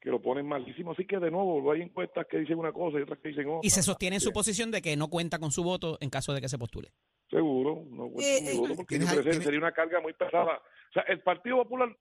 que 0.00 0.08
lo 0.10 0.20
ponen 0.22 0.46
malísimo, 0.46 0.92
así 0.92 1.04
que 1.06 1.18
de 1.18 1.30
nuevo 1.30 1.70
hay 1.72 1.82
encuestas 1.82 2.26
que 2.26 2.38
dicen 2.38 2.58
una 2.58 2.72
cosa 2.72 2.98
y 2.98 3.02
otras 3.02 3.18
que 3.18 3.28
dicen 3.28 3.46
otra. 3.48 3.60
Y 3.62 3.70
se 3.70 3.82
sostiene 3.82 4.16
en 4.16 4.20
su 4.20 4.32
posición 4.32 4.70
de 4.70 4.80
que 4.80 4.96
no 4.96 5.08
cuenta 5.08 5.38
con 5.38 5.50
su 5.52 5.62
voto 5.62 5.98
en 6.00 6.08
caso 6.10 6.32
de 6.32 6.40
que 6.40 6.48
se 6.48 6.56
postule. 6.58 6.92
Seguro, 7.28 7.84
no 7.90 8.08
cuento 8.10 8.20
Eh, 8.22 8.36
con 8.38 8.44
mi 8.44 8.50
eh, 8.50 8.58
voto 8.60 8.76
porque 8.76 8.94
¿tienes 8.96 9.06
me 9.08 9.10
al- 9.12 9.16
parece 9.18 9.30
tienes- 9.30 9.44
sería 9.44 9.58
una 9.60 9.72
carga 9.72 10.00
muy 10.00 10.12
pesada. 10.14 10.56
O 10.56 10.92
sea, 10.94 11.02
el 11.02 11.20
Partido 11.22 11.56
Popular 11.58 11.94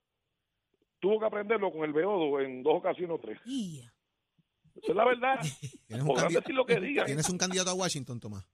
tuvo 0.99 1.19
que 1.19 1.25
aprenderlo 1.25 1.71
con 1.71 1.83
el 1.83 1.93
Beodo 1.93 2.39
en 2.39 2.63
dos 2.63 2.75
ocasiones 2.77 3.15
o 3.15 3.19
tres. 3.19 3.37
Esa 3.45 4.91
es 4.91 4.95
la 4.95 5.05
verdad. 5.05 5.35
Tienes 5.87 6.05
un, 6.05 6.15
decir 6.33 6.55
lo 6.55 6.65
que 6.65 6.79
digan. 6.79 7.05
tienes 7.05 7.29
un 7.29 7.37
candidato 7.37 7.69
a 7.69 7.73
Washington, 7.73 8.19
Tomás. 8.19 8.47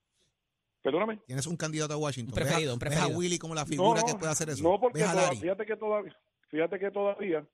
Perdóname. 0.82 1.18
Tienes 1.26 1.46
un 1.46 1.56
candidato 1.56 1.94
a 1.94 1.96
Washington. 1.96 2.32
Un 2.32 2.34
preferido, 2.34 2.60
Ves 2.60 2.70
a- 2.70 2.72
un 2.74 2.78
ves 2.78 2.88
preferido. 2.90 3.14
a 3.14 3.18
Willy 3.18 3.38
como 3.38 3.54
la 3.54 3.64
figura 3.66 4.02
que 4.04 4.14
puede 4.14 4.32
hacer 4.32 4.48
eso. 4.50 4.62
No, 4.62 4.78
porque 4.80 5.00
toda- 5.00 5.30
fíjate 5.32 5.66
que 5.66 5.76
todavía, 5.76 6.16
fíjate 6.50 6.78
que 6.78 6.90
todavía 6.90 7.46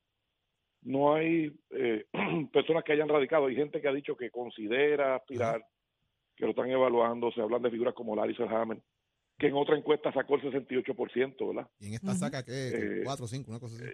no 0.83 1.15
hay 1.15 1.53
eh, 1.71 2.05
personas 2.53 2.85
que 2.85 2.93
hayan 2.93 3.09
radicado. 3.09 3.47
Hay 3.47 3.57
gente 3.57 3.81
que 3.81 3.89
ha 3.89 3.93
dicho 3.93 4.17
que 4.17 4.31
considera 4.31 5.17
aspirar, 5.17 5.65
que 6.37 6.45
lo 6.45 6.51
están 6.51 6.71
evaluando. 6.71 7.31
Se 7.33 7.41
hablan 7.41 7.63
de 7.63 7.71
figuras 7.71 7.95
como 7.95 8.17
Larry 8.17 8.35
Selhammer, 8.35 8.79
que 9.39 9.47
en 9.47 9.55
otra 9.55 9.77
encuesta 9.77 10.13
sacó 10.13 10.37
el 10.37 10.43
68%, 10.43 11.49
¿verdad? 11.49 11.71
Y 11.81 11.89
en 11.89 11.95
esta 11.95 12.15
saca 12.15 12.45
que 12.45 13.01
Eh, 13.01 13.03
4 13.05 13.25
o 13.25 13.29
5, 13.29 13.51
una 13.51 13.61
cosa 13.61 13.77
así. 13.77 13.93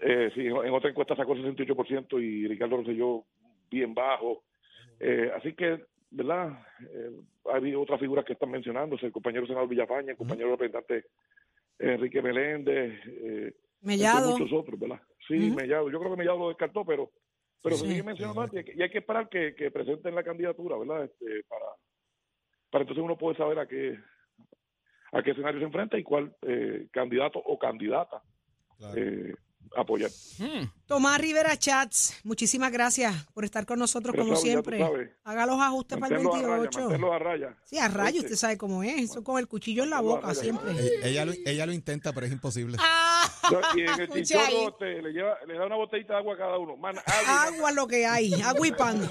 Eh, 0.00 0.30
sí, 0.34 0.46
en 0.46 0.72
otra 0.72 0.90
encuesta 0.90 1.16
sacó 1.16 1.32
el 1.34 1.42
68% 1.56 2.22
y 2.22 2.46
Ricardo 2.46 2.76
Rosselló 2.76 3.24
bien 3.70 3.94
bajo. 3.94 4.44
Eh, 5.00 5.30
así 5.36 5.54
que, 5.54 5.84
¿verdad? 6.10 6.64
Eh, 6.90 7.10
ha 7.52 7.56
habido 7.56 7.80
otras 7.80 7.98
figuras 7.98 8.24
que 8.24 8.34
están 8.34 8.50
mencionándose, 8.50 9.06
el 9.06 9.12
compañero 9.12 9.46
senador 9.46 9.68
Villafaña, 9.68 10.12
el 10.12 10.16
compañero 10.16 10.50
representante 10.50 11.06
Enrique 11.78 12.22
Meléndez, 12.22 13.00
eh, 13.06 13.54
Mellado. 13.80 14.30
muchos 14.38 14.52
otros, 14.52 14.78
¿verdad? 14.78 15.00
Sí, 15.28 15.48
Ujú. 15.48 15.56
Mellado. 15.56 15.90
Yo 15.90 15.98
creo 15.98 16.10
que 16.12 16.16
Mellado 16.18 16.38
lo 16.38 16.48
descartó, 16.48 16.84
pero 16.84 17.10
pero 17.62 17.76
se 17.76 17.84
Sí. 17.84 17.90
sigue 17.90 18.02
mencionando 18.02 18.44
y 18.52 18.58
hay 18.58 18.64
que- 18.64 18.74
y 18.74 18.82
hay 18.82 18.90
que 18.90 18.98
esperar 18.98 19.28
que, 19.28 19.54
que 19.54 19.70
presenten 19.70 20.16
la 20.16 20.24
candidatura, 20.24 20.76
¿verdad? 20.76 21.04
Este, 21.04 21.44
para, 21.48 21.66
para 22.70 22.82
entonces 22.82 23.04
uno 23.04 23.16
puede 23.16 23.36
saber 23.36 23.58
a 23.60 23.66
qué 23.68 23.96
a 25.12 25.22
qué 25.22 25.30
escenario 25.30 25.60
se 25.60 25.66
enfrenta 25.66 25.96
y 25.98 26.02
cuál 26.02 26.34
eh, 26.42 26.88
candidato 26.90 27.38
o 27.38 27.58
candidata 27.58 28.20
Claro. 28.78 28.98
eh, 29.00 29.34
apoyar. 29.76 30.10
Hmm. 30.40 30.64
Tomás 30.92 31.18
Rivera 31.18 31.58
Chats, 31.58 32.12
muchísimas 32.22 32.70
gracias 32.70 33.14
por 33.32 33.46
estar 33.46 33.64
con 33.64 33.78
nosotros 33.78 34.12
Pero 34.12 34.24
como 34.26 34.36
siempre. 34.36 34.78
Haga 35.24 35.46
los 35.46 35.58
ajustes 35.58 35.96
para 35.98 36.14
el 36.18 36.22
Manténlo 36.22 36.52
a 36.52 36.58
raya, 36.58 36.70
28. 36.70 37.12
a 37.14 37.18
raya. 37.18 37.56
Sí, 37.64 37.78
a 37.78 37.86
¿Oíste? 37.86 38.18
usted 38.18 38.36
sabe 38.36 38.58
cómo 38.58 38.82
es. 38.82 39.00
Eso 39.10 39.24
con 39.24 39.38
el 39.38 39.48
cuchillo 39.48 39.84
en 39.84 39.88
la 39.88 40.00
boca 40.02 40.26
raya. 40.26 40.40
siempre. 40.42 40.72
E- 40.72 41.08
Ella 41.08 41.24
lo, 41.24 41.32
ella 41.46 41.64
lo 41.64 41.72
intenta, 41.72 42.12
pero 42.12 42.26
es 42.26 42.32
imposible. 42.32 42.76
Ah, 42.78 43.26
Y 43.74 43.80
en 43.80 44.00
el 44.00 44.08
chinchorro 44.10 44.76
le, 44.80 45.12
lleva, 45.12 45.34
le 45.46 45.54
da 45.54 45.64
una 45.66 45.76
botellita 45.76 46.12
de 46.12 46.18
agua 46.18 46.34
a 46.34 46.36
cada 46.38 46.58
uno. 46.58 46.76
Man, 46.76 46.96
agua, 46.98 47.42
Agua 47.44 47.72
lo 47.72 47.86
que 47.86 48.04
hay, 48.04 48.34
agua 48.42 48.66
y 48.66 48.72
pan. 48.72 49.00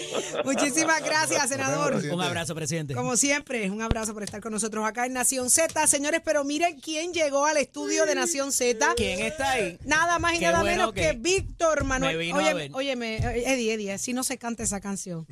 Muchísimas 0.44 1.02
gracias, 1.04 1.48
senador. 1.48 1.90
presidente. 1.90 2.14
Un 2.16 2.22
abrazo, 2.22 2.54
presidente. 2.54 2.94
Como 2.94 3.16
siempre, 3.16 3.68
un 3.68 3.82
abrazo 3.82 4.14
por 4.14 4.22
estar 4.22 4.40
con 4.40 4.52
nosotros 4.52 4.86
acá 4.86 5.06
en 5.06 5.12
Nación 5.14 5.50
Z. 5.50 5.86
Señores, 5.88 6.20
pero 6.24 6.44
miren 6.44 6.78
quién 6.80 7.12
llegó 7.12 7.46
al 7.46 7.56
estudio 7.56 8.06
de 8.06 8.14
Nación 8.14 8.52
Z. 8.52 8.94
¿Quién 8.96 9.20
está 9.20 9.50
ahí? 9.50 9.76
Nada 9.84 10.18
más 10.20 10.34
y 10.34 10.38
Qué 10.38 10.44
nada 10.46 10.60
bueno 10.60 10.76
menos 10.76 10.92
que, 11.00 11.12
Víctor 11.18 11.84
Manuel. 11.84 12.16
me 12.16 12.22
vino 12.22 12.36
a 12.36 12.42
Oye, 12.42 12.54
ver. 12.54 12.70
óyeme, 12.72 13.16
Eddie, 13.16 13.74
Eddie, 13.74 13.98
si 13.98 14.12
no 14.12 14.22
se 14.24 14.38
canta 14.38 14.62
esa 14.62 14.80
canción. 14.80 15.26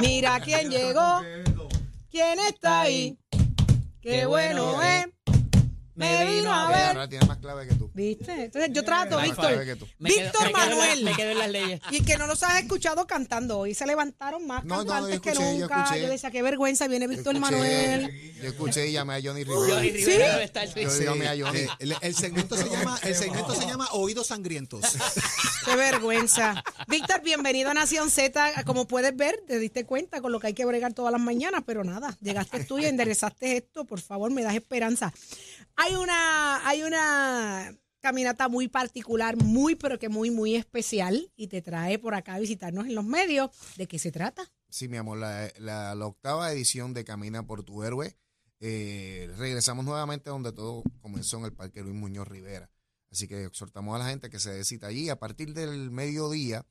Mira 0.00 0.40
quién 0.40 0.70
llegó, 0.70 1.20
quién 2.10 2.38
está 2.40 2.82
ahí. 2.82 3.18
Qué, 4.00 4.10
Qué 4.10 4.26
bueno 4.26 4.72
bueno 4.74 4.82
es. 4.82 5.06
Me 5.94 6.24
vino 6.24 6.52
a 6.52 6.68
ver. 6.70 6.86
Ahora 6.88 7.08
tiene 7.08 7.26
más 7.26 7.36
clave 7.38 7.68
que 7.68 7.74
tú. 7.74 7.90
¿Viste? 7.92 8.44
Entonces 8.44 8.70
yo 8.72 8.82
trato, 8.82 9.16
Más 9.16 9.24
Víctor. 9.24 9.46
clave 9.48 9.64
que 9.66 9.76
tú. 9.76 9.86
Me 9.98 10.08
quedo- 10.10 10.22
Víctor 10.24 10.42
me 10.46 10.52
quedo 10.52 10.62
en 10.62 10.70
la- 10.70 10.76
Manuel. 10.76 11.04
me 11.04 11.14
quedo 11.14 11.30
en 11.32 11.38
las 11.38 11.50
leyes. 11.50 11.80
Y 11.90 12.00
que 12.02 12.16
no 12.16 12.26
los 12.26 12.42
has 12.42 12.62
escuchado 12.62 13.06
cantando 13.06 13.58
hoy. 13.58 13.74
Se 13.74 13.86
levantaron 13.86 14.46
más 14.46 14.64
No, 14.64 14.76
no, 14.76 14.86
cantantes 14.86 15.14
yo 15.16 15.20
que 15.20 15.30
escuché, 15.30 15.52
yo 15.58 15.60
nunca. 15.60 15.82
escuché. 15.84 16.00
Yo 16.02 16.08
decía, 16.08 16.30
qué 16.30 16.42
vergüenza, 16.42 16.88
viene 16.88 17.06
Víctor 17.08 17.38
Manuel. 17.38 18.10
yo 18.40 18.48
escuché 18.48 18.88
y 18.88 18.92
llamé 18.92 19.14
a 19.16 19.20
Johnny 19.22 19.44
Johnny 19.44 19.44
Rivera. 19.44 19.80
Rivera 19.80 20.32
debe 20.32 20.44
estar- 20.44 20.74
Yo 20.74 21.02
llamé 21.04 21.28
a 21.28 21.36
Johnny. 21.46 21.60
Eh, 21.60 21.68
el, 21.80 21.94
el 22.00 22.14
segmento 22.14 22.56
se 22.56 22.68
llama, 22.70 22.98
el 23.02 23.14
segmento 23.14 23.54
se 23.54 23.66
llama 23.66 23.88
Oídos 23.92 24.28
Sangrientos. 24.28 24.80
Qué 25.66 25.76
vergüenza. 25.76 26.62
Víctor, 26.88 27.20
bienvenido 27.22 27.70
a 27.70 27.74
Nación 27.74 28.10
Z. 28.10 28.64
Como 28.64 28.86
puedes 28.86 29.14
ver, 29.14 29.42
te 29.46 29.58
diste 29.58 29.84
cuenta 29.84 30.20
con 30.22 30.32
lo 30.32 30.40
que 30.40 30.48
hay 30.48 30.54
que 30.54 30.64
bregar 30.64 30.92
todas 30.94 31.12
las 31.12 31.20
mañanas, 31.20 31.62
pero 31.66 31.84
nada, 31.84 32.16
llegaste 32.22 32.64
tú 32.64 32.78
y 32.78 32.86
enderezaste 32.86 33.56
esto. 33.58 33.84
Por 33.84 34.00
favor, 34.00 34.30
me 34.30 34.42
das 34.42 34.54
esperanza. 34.54 35.12
Hay 35.84 35.94
una, 35.96 36.66
hay 36.68 36.82
una 36.84 37.76
caminata 38.00 38.48
muy 38.48 38.68
particular, 38.68 39.36
muy, 39.36 39.74
pero 39.74 39.98
que 39.98 40.08
muy, 40.08 40.30
muy 40.30 40.54
especial 40.54 41.32
y 41.34 41.48
te 41.48 41.60
trae 41.60 41.98
por 41.98 42.14
acá 42.14 42.34
a 42.34 42.38
visitarnos 42.38 42.86
en 42.86 42.94
los 42.94 43.04
medios. 43.04 43.50
¿De 43.76 43.86
qué 43.88 43.98
se 43.98 44.12
trata? 44.12 44.42
Sí, 44.68 44.86
mi 44.86 44.96
amor, 44.96 45.18
la, 45.18 45.50
la- 45.58 46.06
octava 46.06 46.52
edición 46.52 46.94
de 46.94 47.04
Camina 47.04 47.44
por 47.46 47.64
tu 47.64 47.82
héroe. 47.82 48.16
Eh, 48.60 49.28
regresamos 49.36 49.84
nuevamente 49.84 50.30
donde 50.30 50.52
todo 50.52 50.84
comenzó 51.00 51.38
en 51.38 51.46
el 51.46 51.52
Parque 51.52 51.82
Luis 51.82 51.96
Muñoz 51.96 52.28
Rivera. 52.28 52.70
Así 53.10 53.26
que 53.26 53.44
exhortamos 53.44 53.94
a 53.96 53.98
la 53.98 54.08
gente 54.08 54.30
que 54.30 54.38
se 54.38 54.52
dé 54.52 54.86
allí. 54.86 55.08
A 55.08 55.18
partir 55.18 55.52
del 55.52 55.90
mediodía 55.90 56.64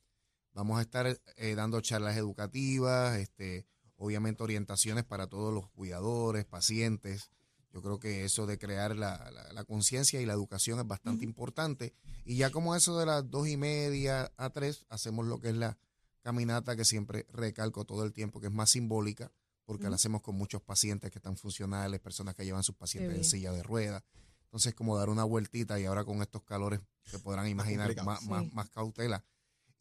vamos 0.53 0.80
a 0.80 0.82
estar 0.84 1.20
eh, 1.36 1.56
dando 1.56 1.82
charlas 1.82 2.15
educativas, 2.18 3.18
este, 3.18 3.68
obviamente 3.98 4.41
orientaciones 4.41 5.03
para 5.03 5.27
todos 5.27 5.53
los 5.53 5.70
cuidadores, 5.70 6.46
pacientes, 6.46 7.30
Yo 7.73 7.81
creo 7.81 7.99
que 7.99 8.25
eso 8.25 8.45
de 8.45 8.57
crear 8.57 8.95
la, 8.95 9.29
la- 9.31 9.53
la 9.53 9.63
conciencia 9.63 10.19
y 10.21 10.25
la 10.25 10.33
educación 10.33 10.79
es 10.79 10.87
bastante 10.87 11.23
importante. 11.25 11.93
Y 12.25 12.35
ya 12.37 12.49
como 12.51 12.75
eso 12.75 12.97
de 12.99 13.05
las 13.05 13.29
dos 13.29 13.47
y 13.47 13.57
media 13.57 14.31
a 14.37 14.49
tres, 14.49 14.85
hacemos 14.89 15.25
lo 15.25 15.39
que 15.39 15.49
es 15.49 15.55
la 15.55 15.77
caminata 16.21 16.75
que 16.75 16.85
siempre 16.85 17.25
recalco 17.31 17.85
todo 17.85 18.03
el 18.03 18.13
tiempo, 18.13 18.39
que 18.39 18.47
es 18.47 18.53
más 18.53 18.69
simbólica, 18.71 19.31
porque 19.65 19.83
la 19.89 19.95
hacemos 19.95 20.21
con 20.21 20.35
muchos 20.35 20.61
pacientes 20.61 21.11
que 21.11 21.19
están 21.19 21.37
funcionales, 21.37 21.99
personas 22.01 22.35
que 22.35 22.43
llevan 22.45 22.63
sus 22.63 22.75
pacientes 22.75 23.11
en 23.17 23.23
silla 23.23 23.51
de 23.53 23.63
ruedas. 23.63 24.03
Entonces, 24.43 24.73
como 24.75 24.97
dar 24.97 25.09
una 25.09 25.23
vueltita 25.23 25.79
y 25.79 25.85
ahora 25.85 26.03
con 26.03 26.21
estos 26.21 26.43
calores 26.43 26.81
se 27.05 27.19
podrán 27.19 27.47
imaginar 27.47 27.87
más, 28.03 28.21
más, 28.23 28.53
más 28.53 28.69
cautela. 28.69 29.23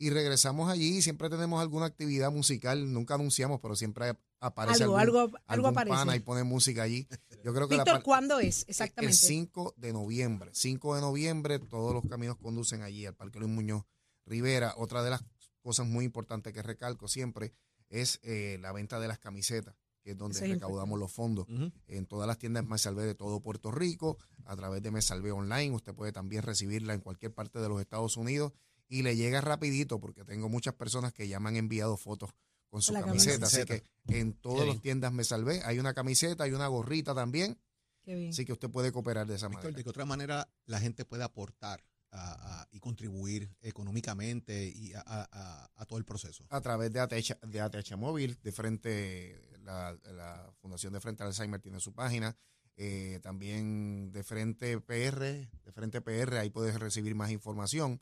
Y 0.00 0.08
regresamos 0.08 0.70
allí 0.70 0.96
y 0.96 1.02
siempre 1.02 1.28
tenemos 1.28 1.60
alguna 1.60 1.84
actividad 1.84 2.32
musical, 2.32 2.90
nunca 2.90 3.16
anunciamos, 3.16 3.60
pero 3.60 3.76
siempre 3.76 4.16
aparece 4.40 4.84
Algo, 4.84 4.96
algún, 4.96 5.18
algo, 5.18 5.36
algo 5.46 5.68
algún 5.68 5.74
pana 5.74 6.00
aparece. 6.00 6.16
y 6.16 6.20
pone 6.20 6.42
música 6.42 6.82
allí. 6.82 7.06
Yo 7.44 7.52
creo 7.52 7.68
que 7.68 7.76
Víctor, 7.76 8.02
¿cuándo 8.02 8.40
es 8.40 8.62
el 8.62 8.70
exactamente? 8.70 9.14
5 9.14 9.74
de 9.76 9.92
noviembre. 9.92 10.50
5 10.54 10.94
de 10.94 11.00
noviembre, 11.02 11.58
todos 11.58 11.92
los 11.92 12.02
caminos 12.08 12.38
conducen 12.38 12.80
allí 12.80 13.04
al 13.04 13.14
Parque 13.14 13.40
Luis 13.40 13.52
Muñoz 13.52 13.84
Rivera. 14.24 14.72
Otra 14.78 15.02
de 15.02 15.10
las 15.10 15.22
cosas 15.60 15.86
muy 15.86 16.06
importantes 16.06 16.54
que 16.54 16.62
recalco 16.62 17.06
siempre 17.06 17.52
es 17.90 18.20
eh, 18.22 18.56
la 18.62 18.72
venta 18.72 19.00
de 19.00 19.08
las 19.08 19.18
camisetas, 19.18 19.76
que 20.02 20.12
es 20.12 20.16
donde 20.16 20.38
Eso 20.38 20.46
es 20.46 20.52
recaudamos 20.52 20.98
los 20.98 21.12
fondos. 21.12 21.46
En 21.88 22.06
todas 22.06 22.26
las 22.26 22.38
tiendas 22.38 22.64
Me 22.64 22.78
Salvé 22.78 23.04
de 23.04 23.14
todo 23.14 23.40
Puerto 23.40 23.70
Rico, 23.70 24.16
a 24.46 24.56
través 24.56 24.82
de 24.82 24.90
Me 24.90 25.02
Salvé 25.02 25.30
Online. 25.30 25.74
Usted 25.74 25.92
puede 25.94 26.12
también 26.12 26.42
recibirla 26.42 26.94
en 26.94 27.00
cualquier 27.00 27.34
parte 27.34 27.58
de 27.58 27.68
los 27.68 27.82
Estados 27.82 28.16
Unidos 28.16 28.54
y 28.90 29.02
le 29.02 29.16
llega 29.16 29.40
rapidito 29.40 29.98
porque 30.00 30.24
tengo 30.24 30.50
muchas 30.50 30.74
personas 30.74 31.14
que 31.14 31.26
ya 31.28 31.40
me 31.40 31.48
han 31.48 31.56
enviado 31.56 31.96
fotos 31.96 32.30
con 32.68 32.82
su 32.82 32.92
camiseta. 32.92 33.46
Así 33.46 33.64
que 33.64 33.82
en 34.08 34.34
todas 34.34 34.66
las 34.66 34.80
tiendas 34.82 35.12
Me 35.12 35.24
Salvé 35.24 35.62
hay 35.64 35.78
una 35.78 35.94
camiseta, 35.94 36.44
hay 36.44 36.52
una 36.52 36.66
gorrita 36.66 37.14
también. 37.14 37.58
Qué 38.02 38.14
bien. 38.14 38.30
Así 38.30 38.44
que 38.44 38.52
usted 38.52 38.68
puede 38.70 38.92
cooperar 38.92 39.26
de 39.26 39.36
esa 39.36 39.46
Víctor, 39.48 39.64
manera. 39.64 39.76
de 39.78 39.84
que 39.84 39.90
otra 39.90 40.04
manera 40.04 40.48
la 40.66 40.80
gente 40.80 41.04
puede 41.06 41.22
aportar 41.24 41.82
a- 42.12 42.62
a- 42.62 42.68
y 42.72 42.80
contribuir 42.80 43.54
económicamente 43.60 44.66
y 44.74 44.92
a, 44.94 45.00
a- 45.06 45.28
a- 45.30 45.70
a 45.76 45.86
todo 45.86 45.98
el 45.98 46.04
proceso. 46.04 46.44
a 46.50 46.60
través 46.60 46.92
de 46.92 47.00
ATH, 47.00 47.38
de 47.46 47.60
ATH 47.60 47.96
Móvil, 47.96 48.38
de 48.42 48.52
frente, 48.52 49.40
la, 49.62 49.96
la 50.12 50.52
Fundación 50.60 50.92
de 50.92 51.00
Frente 51.00 51.22
al 51.22 51.28
Alzheimer 51.28 51.60
tiene 51.60 51.78
su 51.80 51.92
página, 51.92 52.36
eh, 52.76 53.20
también 53.22 54.10
de 54.12 54.24
frente 54.24 54.80
PR, 54.80 55.20
de 55.64 55.72
frente 55.72 56.00
PR, 56.00 56.38
ahí 56.38 56.50
puedes 56.50 56.78
recibir 56.80 57.14
más 57.14 57.30
información. 57.30 58.00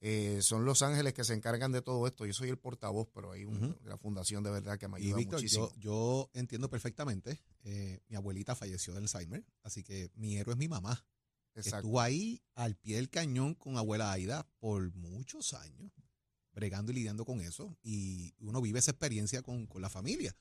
Eh, 0.00 0.38
son 0.42 0.64
Los 0.64 0.82
Ángeles 0.82 1.12
que 1.12 1.24
se 1.24 1.34
encargan 1.34 1.72
de 1.72 1.82
todo 1.82 2.06
esto, 2.06 2.24
yo 2.24 2.32
soy 2.32 2.48
el 2.50 2.58
portavoz, 2.58 3.08
pero 3.12 3.32
hay 3.32 3.44
un- 3.44 3.64
Ujú. 3.72 3.76
la 3.84 3.98
fundación 3.98 4.44
de 4.44 4.50
verdad 4.50 4.78
que 4.78 4.86
me 4.86 5.00
Y 5.00 5.04
ayuda 5.06 5.16
Víctor, 5.16 5.38
muchísimo. 5.40 5.70
yo, 5.74 5.80
yo 5.80 6.30
entiendo 6.34 6.70
perfectamente. 6.70 7.40
eh, 7.64 8.00
mi 8.08 8.16
abuelita 8.16 8.54
falleció 8.54 8.92
de 8.94 9.00
Alzheimer, 9.00 9.44
así 9.64 9.82
que 9.82 10.10
mi 10.14 10.36
héroe 10.38 10.54
es 10.54 10.58
mi 10.58 10.68
mamá. 10.68 11.04
que 11.52 11.60
Exacto. 11.60 11.78
Estuvo 11.78 12.00
ahí 12.00 12.40
al 12.54 12.76
pie 12.76 12.96
del 12.96 13.10
cañón 13.10 13.54
con 13.56 13.76
abuela 13.76 14.12
Aida 14.12 14.46
por 14.60 14.94
muchos 14.94 15.52
años, 15.54 15.90
bregando 16.52 16.92
y 16.92 16.94
lidiando 16.94 17.24
con 17.24 17.40
eso. 17.40 17.76
Y 17.82 18.32
uno 18.38 18.60
vive 18.60 18.78
esa 18.78 18.92
experiencia 18.92 19.42
con, 19.42 19.66
con 19.66 19.82
la 19.82 19.90
familia. 19.90 20.36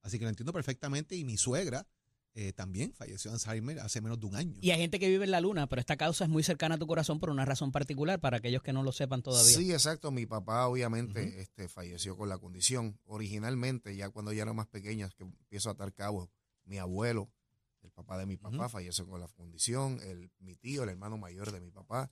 Así 0.00 0.18
que 0.18 0.24
lo 0.24 0.30
entiendo 0.30 0.52
perfectamente. 0.52 1.14
Y 1.14 1.24
mi 1.24 1.36
suegra 1.36 1.86
eh, 2.34 2.52
también 2.52 2.94
falleció 2.94 3.30
de 3.30 3.34
Alzheimer 3.34 3.78
hace 3.80 4.00
menos 4.00 4.18
de 4.18 4.26
un 4.26 4.34
año. 4.36 4.56
Y 4.62 4.70
hay 4.70 4.80
gente 4.80 4.98
que 4.98 5.08
vive 5.08 5.24
en 5.24 5.30
la 5.30 5.40
luna, 5.40 5.68
pero 5.68 5.80
esta 5.80 5.96
causa 5.96 6.24
es 6.24 6.30
muy 6.30 6.42
cercana 6.42 6.76
a 6.76 6.78
tu 6.78 6.86
corazón 6.86 7.20
por 7.20 7.28
una 7.30 7.44
razón 7.44 7.72
particular, 7.72 8.20
para 8.20 8.38
aquellos 8.38 8.62
que 8.62 8.72
no 8.72 8.82
lo 8.82 8.92
sepan 8.92 9.22
todavía. 9.22 9.54
Sí, 9.56 9.70
exacto. 9.72 10.10
Mi 10.10 10.24
papá 10.26 10.66
obviamente 10.66 11.40
este, 11.42 11.68
falleció 11.68 12.16
con 12.16 12.28
la 12.30 12.38
condición. 12.38 12.98
Originalmente, 13.04 13.94
ya 13.96 14.08
cuando 14.10 14.32
ya 14.32 14.42
era 14.42 14.52
más 14.52 14.66
pequeña, 14.66 15.06
es 15.06 15.14
que 15.14 15.24
empiezo 15.24 15.68
a 15.68 15.72
atar 15.72 15.92
cabos, 15.92 16.30
mi 16.64 16.78
abuelo, 16.78 17.30
el 17.82 17.90
papá 17.90 18.16
de 18.16 18.26
mi 18.26 18.36
papá, 18.36 18.68
falleció 18.68 19.06
con 19.06 19.20
la 19.20 19.28
condición. 19.28 19.98
El, 20.02 20.30
mi 20.38 20.54
tío, 20.56 20.84
el 20.84 20.88
hermano 20.88 21.18
mayor 21.18 21.50
de 21.52 21.60
mi 21.60 21.70
papá, 21.70 22.10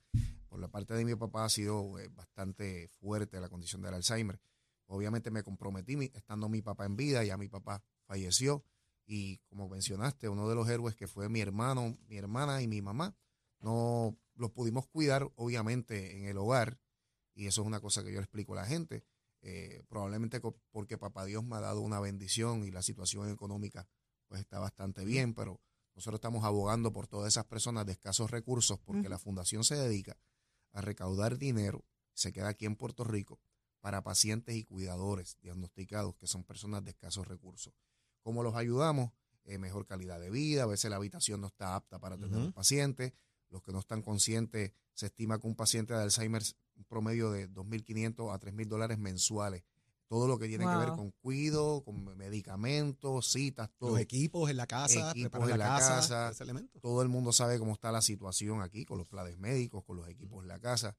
por 0.49 0.59
la 0.59 0.67
parte 0.67 0.93
de 0.93 1.05
mi 1.05 1.15
papá 1.15 1.45
ha 1.45 1.49
sido 1.49 1.97
eh, 1.97 2.09
bastante 2.09 2.89
fuerte 2.99 3.39
la 3.39 3.49
condición 3.49 3.81
del 3.81 3.93
Alzheimer. 3.93 4.39
Obviamente 4.87 5.31
me 5.31 5.41
comprometí 5.43 5.95
mi- 5.95 6.11
estando 6.13 6.49
mi 6.49 6.61
papá 6.61 6.85
en 6.85 6.97
vida, 6.97 7.23
ya 7.23 7.37
mi 7.37 7.47
papá 7.47 7.81
falleció. 8.05 8.65
Y 9.13 9.39
como 9.49 9.67
mencionaste, 9.67 10.29
uno 10.29 10.47
de 10.47 10.55
los 10.55 10.69
héroes 10.69 10.95
que 10.95 11.05
fue 11.05 11.27
mi 11.27 11.41
hermano, 11.41 11.97
mi 12.07 12.15
hermana 12.15 12.61
y 12.61 12.69
mi 12.69 12.81
mamá, 12.81 13.13
no 13.59 14.17
los 14.35 14.51
pudimos 14.51 14.87
cuidar, 14.87 15.29
obviamente, 15.35 16.17
en 16.17 16.27
el 16.27 16.37
hogar. 16.37 16.79
Y 17.33 17.47
eso 17.47 17.59
es 17.59 17.67
una 17.67 17.81
cosa 17.81 18.05
que 18.05 18.13
yo 18.13 18.19
le 18.21 18.23
explico 18.23 18.53
a 18.53 18.61
la 18.61 18.65
gente. 18.65 19.03
eh, 19.41 19.83
probablemente 19.89 20.39
porque 20.71 20.97
papá 20.97 21.25
Dios 21.25 21.43
me 21.43 21.57
ha 21.57 21.59
dado 21.59 21.81
una 21.81 21.99
bendición 21.99 22.63
y 22.63 22.71
la 22.71 22.81
situación 22.83 23.29
económica 23.29 23.85
pues 24.27 24.39
está 24.39 24.59
bastante 24.59 25.03
bien, 25.03 25.33
pero 25.33 25.59
nosotros 25.93 26.19
estamos 26.19 26.45
abogando 26.45 26.93
por 26.93 27.07
todas 27.07 27.33
esas 27.33 27.45
personas 27.45 27.85
de 27.85 27.91
escasos 27.93 28.31
recursos 28.31 28.79
porque 28.79 29.09
la 29.09 29.19
fundación 29.19 29.65
se 29.65 29.75
dedica 29.75 30.15
a 30.71 30.79
recaudar 30.81 31.37
dinero, 31.37 31.83
se 32.13 32.31
queda 32.31 32.49
aquí 32.49 32.65
en 32.65 32.77
Puerto 32.77 33.03
Rico, 33.03 33.41
para 33.81 34.03
pacientes 34.03 34.55
y 34.55 34.63
cuidadores 34.63 35.37
diagnosticados 35.41 36.15
que 36.15 36.27
son 36.27 36.43
personas 36.43 36.83
de 36.83 36.91
escasos 36.91 37.27
recursos. 37.27 37.73
¿Cómo 38.21 38.43
los 38.43 38.55
ayudamos? 38.55 39.11
Eh, 39.45 39.57
mejor 39.57 39.85
calidad 39.85 40.19
de 40.19 40.29
vida, 40.29 40.63
a 40.63 40.67
veces 40.67 40.89
la 40.89 40.97
habitación 40.97 41.41
no 41.41 41.47
está 41.47 41.75
apta 41.75 41.99
para 41.99 42.15
tener 42.17 42.37
Ujú. 42.37 42.45
un 42.47 42.53
paciente, 42.53 43.13
los 43.49 43.61
que 43.63 43.71
no 43.71 43.79
están 43.79 44.01
conscientes, 44.01 44.71
se 44.93 45.07
estima 45.07 45.39
que 45.39 45.47
un 45.47 45.55
paciente 45.55 45.93
de 45.93 46.01
Alzheimer, 46.03 46.43
un 46.75 46.83
promedio 46.85 47.31
de 47.31 47.49
2.500 47.49 48.33
a 48.33 48.39
3.000 48.39 48.67
dólares 48.67 48.97
mensuales. 48.99 49.63
Todo 50.07 50.27
lo 50.27 50.37
que 50.37 50.47
tiene 50.47 50.69
que 50.69 50.75
ver 50.75 50.91
con 50.91 51.11
cuido, 51.11 51.83
con 51.85 52.03
medicamentos, 52.17 53.31
citas, 53.31 53.69
todo. 53.77 53.91
Los 53.91 53.99
equipos 53.99 54.49
en 54.49 54.57
la 54.57 54.67
casa, 54.67 55.11
Equipos 55.11 55.43
en 55.43 55.49
la, 55.51 55.57
la 55.57 55.65
casa, 55.65 55.87
casa. 55.95 56.29
ese 56.31 56.43
elemento. 56.43 56.79
Todo 56.81 57.01
el 57.01 57.07
mundo 57.07 57.31
sabe 57.31 57.57
cómo 57.57 57.71
está 57.73 57.91
la 57.93 58.01
situación 58.01 58.61
aquí, 58.61 58.85
con 58.85 58.97
los 58.97 59.07
planes 59.07 59.37
médicos, 59.37 59.83
con 59.85 59.95
los 59.97 60.07
equipos 60.09 60.41
en 60.43 60.49
la 60.49 60.59
casa. 60.59 60.97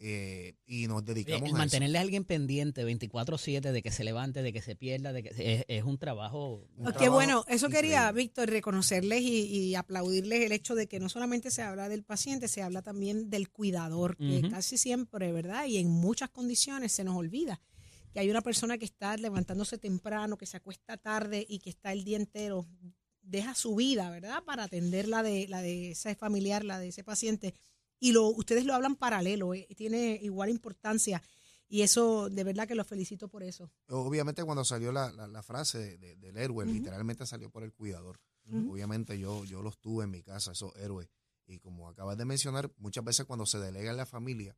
Eh, 0.00 0.54
y 0.66 0.86
nos 0.86 1.04
dedicamos 1.04 1.40
el 1.40 1.46
a 1.46 1.48
eso. 1.48 1.56
mantenerle 1.56 1.98
a 1.98 2.02
alguien 2.02 2.24
pendiente 2.24 2.84
24/7 2.84 3.72
de 3.72 3.82
que 3.82 3.90
se 3.90 4.04
levante, 4.04 4.42
de 4.42 4.52
que 4.52 4.62
se 4.62 4.76
pierda, 4.76 5.12
de 5.12 5.24
que 5.24 5.30
es, 5.30 5.64
es 5.66 5.82
un 5.82 5.98
trabajo. 5.98 6.66
Un 6.76 6.86
Qué 6.86 6.92
trabajo 6.92 7.14
bueno, 7.14 7.44
eso 7.48 7.68
quería. 7.68 8.10
Víctor, 8.12 8.48
reconocerles 8.48 9.22
y, 9.22 9.44
y 9.46 9.74
aplaudirles 9.74 10.42
el 10.44 10.52
hecho 10.52 10.74
de 10.74 10.86
que 10.86 11.00
no 11.00 11.08
solamente 11.08 11.50
se 11.50 11.62
habla 11.62 11.88
del 11.88 12.04
paciente, 12.04 12.46
se 12.46 12.62
habla 12.62 12.82
también 12.82 13.28
del 13.30 13.50
cuidador, 13.50 14.16
que 14.16 14.48
casi 14.48 14.78
siempre, 14.78 15.32
¿verdad? 15.32 15.66
Y 15.66 15.78
en 15.78 15.88
muchas 15.88 16.30
condiciones 16.30 16.92
se 16.92 17.04
nos 17.04 17.16
olvida 17.16 17.60
que 18.12 18.20
hay 18.20 18.30
una 18.30 18.40
persona 18.40 18.78
que 18.78 18.84
está 18.84 19.16
levantándose 19.16 19.78
temprano, 19.78 20.38
que 20.38 20.46
se 20.46 20.56
acuesta 20.56 20.96
tarde 20.96 21.44
y 21.48 21.58
que 21.58 21.70
está 21.70 21.92
el 21.92 22.04
día 22.04 22.16
entero, 22.16 22.66
deja 23.22 23.54
su 23.54 23.74
vida, 23.74 24.10
¿verdad? 24.10 24.42
Para 24.44 24.64
atender 24.64 25.08
la 25.08 25.22
de, 25.22 25.46
la 25.48 25.60
de 25.62 25.92
ese 25.92 26.14
familiar, 26.14 26.64
la 26.64 26.78
de 26.78 26.88
ese 26.88 27.04
paciente. 27.04 27.54
Y 28.00 28.12
lo, 28.12 28.28
ustedes 28.28 28.64
lo 28.64 28.74
hablan 28.74 28.96
paralelo, 28.96 29.54
eh, 29.54 29.66
tiene 29.76 30.18
igual 30.22 30.50
importancia. 30.50 31.22
Y 31.70 31.82
eso, 31.82 32.30
de 32.30 32.44
verdad 32.44 32.66
que 32.66 32.74
los 32.74 32.86
felicito 32.86 33.28
por 33.28 33.42
eso. 33.42 33.70
Obviamente 33.88 34.42
cuando 34.44 34.64
salió 34.64 34.90
la, 34.90 35.10
la- 35.12 35.26
la 35.26 35.42
frase 35.42 35.78
de- 35.78 35.98
de- 35.98 36.16
del 36.16 36.36
héroe, 36.38 36.64
literalmente 36.64 37.26
salió 37.26 37.50
por 37.50 37.62
el 37.62 37.72
cuidador. 37.72 38.18
Obviamente 38.50 39.18
yo, 39.18 39.44
yo 39.44 39.60
los 39.60 39.78
tuve 39.78 40.04
en 40.04 40.10
mi 40.10 40.22
casa, 40.22 40.52
esos 40.52 40.74
héroes. 40.76 41.10
Y 41.46 41.58
como 41.58 41.88
acabas 41.88 42.16
de 42.16 42.24
mencionar, 42.24 42.72
muchas 42.78 43.04
veces 43.04 43.26
cuando 43.26 43.44
se 43.44 43.58
delega 43.58 43.90
en 43.90 43.96
la 43.98 44.06
familia, 44.06 44.56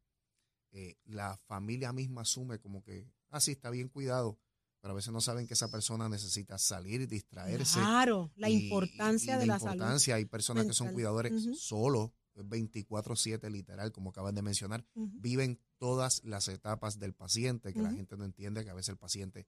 eh, 0.73 0.97
la 1.05 1.37
familia 1.47 1.93
misma 1.93 2.21
asume 2.23 2.61
como 2.61 2.83
que, 2.85 3.09
ah, 3.31 3.41
sí, 3.41 3.51
está 3.53 3.71
bien 3.71 3.89
cuidado, 3.89 4.39
pero 4.81 4.93
a 4.93 4.95
veces 4.95 5.13
no 5.13 5.21
saben 5.21 5.49
que 5.49 5.55
esa 5.55 5.69
persona 5.71 6.09
necesita 6.09 6.57
salir, 6.59 7.09
distraerse. 7.09 7.81
Claro, 7.81 8.31
la 8.37 8.49
y- 8.49 8.63
importancia 8.65 9.35
y 9.35 9.39
de 9.41 9.47
la, 9.47 9.55
importancia. 9.55 10.15
Hay 10.15 10.25
personas 10.27 10.67
que 10.67 10.73
son 10.73 10.93
cuidadores 10.93 11.33
Ujú. 11.47 11.55
solos, 11.57 12.11
24/7 12.37 13.51
literal, 13.51 13.93
como 13.93 14.11
acabas 14.11 14.35
de 14.35 14.43
mencionar. 14.43 14.85
Viven 14.95 15.61
todas 15.79 16.23
las 16.25 16.49
etapas 16.49 16.99
del 16.99 17.15
paciente, 17.15 17.73
que 17.73 17.83
la 17.83 17.93
gente 17.93 18.17
no 18.17 18.25
entiende 18.25 18.65
que 18.65 18.71
a 18.71 18.75
veces 18.75 18.91
el 18.91 18.97
paciente, 18.99 19.47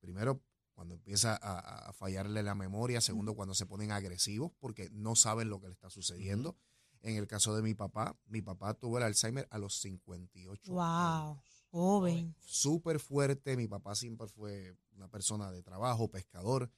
primero, 0.00 0.42
cuando 0.74 0.94
empieza 0.94 1.36
a, 1.40 1.88
a 1.88 1.92
fallarle 1.92 2.42
la 2.42 2.54
memoria, 2.54 3.00
segundo, 3.00 3.34
cuando 3.34 3.54
se 3.54 3.66
ponen 3.66 3.92
agresivos 3.92 4.52
porque 4.58 4.88
no 4.90 5.14
saben 5.16 5.50
lo 5.50 5.60
que 5.60 5.66
le 5.68 5.72
está 5.74 5.90
sucediendo. 5.90 6.56
En 7.02 7.16
el 7.16 7.26
caso 7.26 7.54
de 7.56 7.62
mi 7.62 7.74
papá, 7.74 8.16
mi 8.26 8.42
papá 8.42 8.74
tuvo 8.74 8.96
el 8.98 9.04
Alzheimer 9.04 9.46
a 9.50 9.58
los 9.58 9.74
58 9.80 10.72
Wow, 10.72 10.80
años 10.82 11.64
joven. 11.70 12.34
súper 12.38 13.00
fuerte. 13.00 13.56
Mi 13.56 13.66
papá 13.66 13.94
siempre 13.96 14.28
fue 14.28 14.76
una 14.92 15.08
persona 15.08 15.50
de 15.50 15.62
trabajo, 15.62 16.10
pescador. 16.10 16.70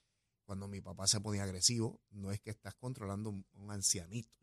Cuando 0.45 0.67
mi 0.67 0.81
papá 0.81 1.07
se 1.07 1.21
ponía 1.21 1.43
agresivo, 1.45 2.01
no 2.11 2.31
es 2.33 2.41
que 2.41 2.51
estás 2.51 2.75
controlando 2.75 3.31
un, 3.31 3.47
un 3.53 3.71
ancianito. 3.71 4.39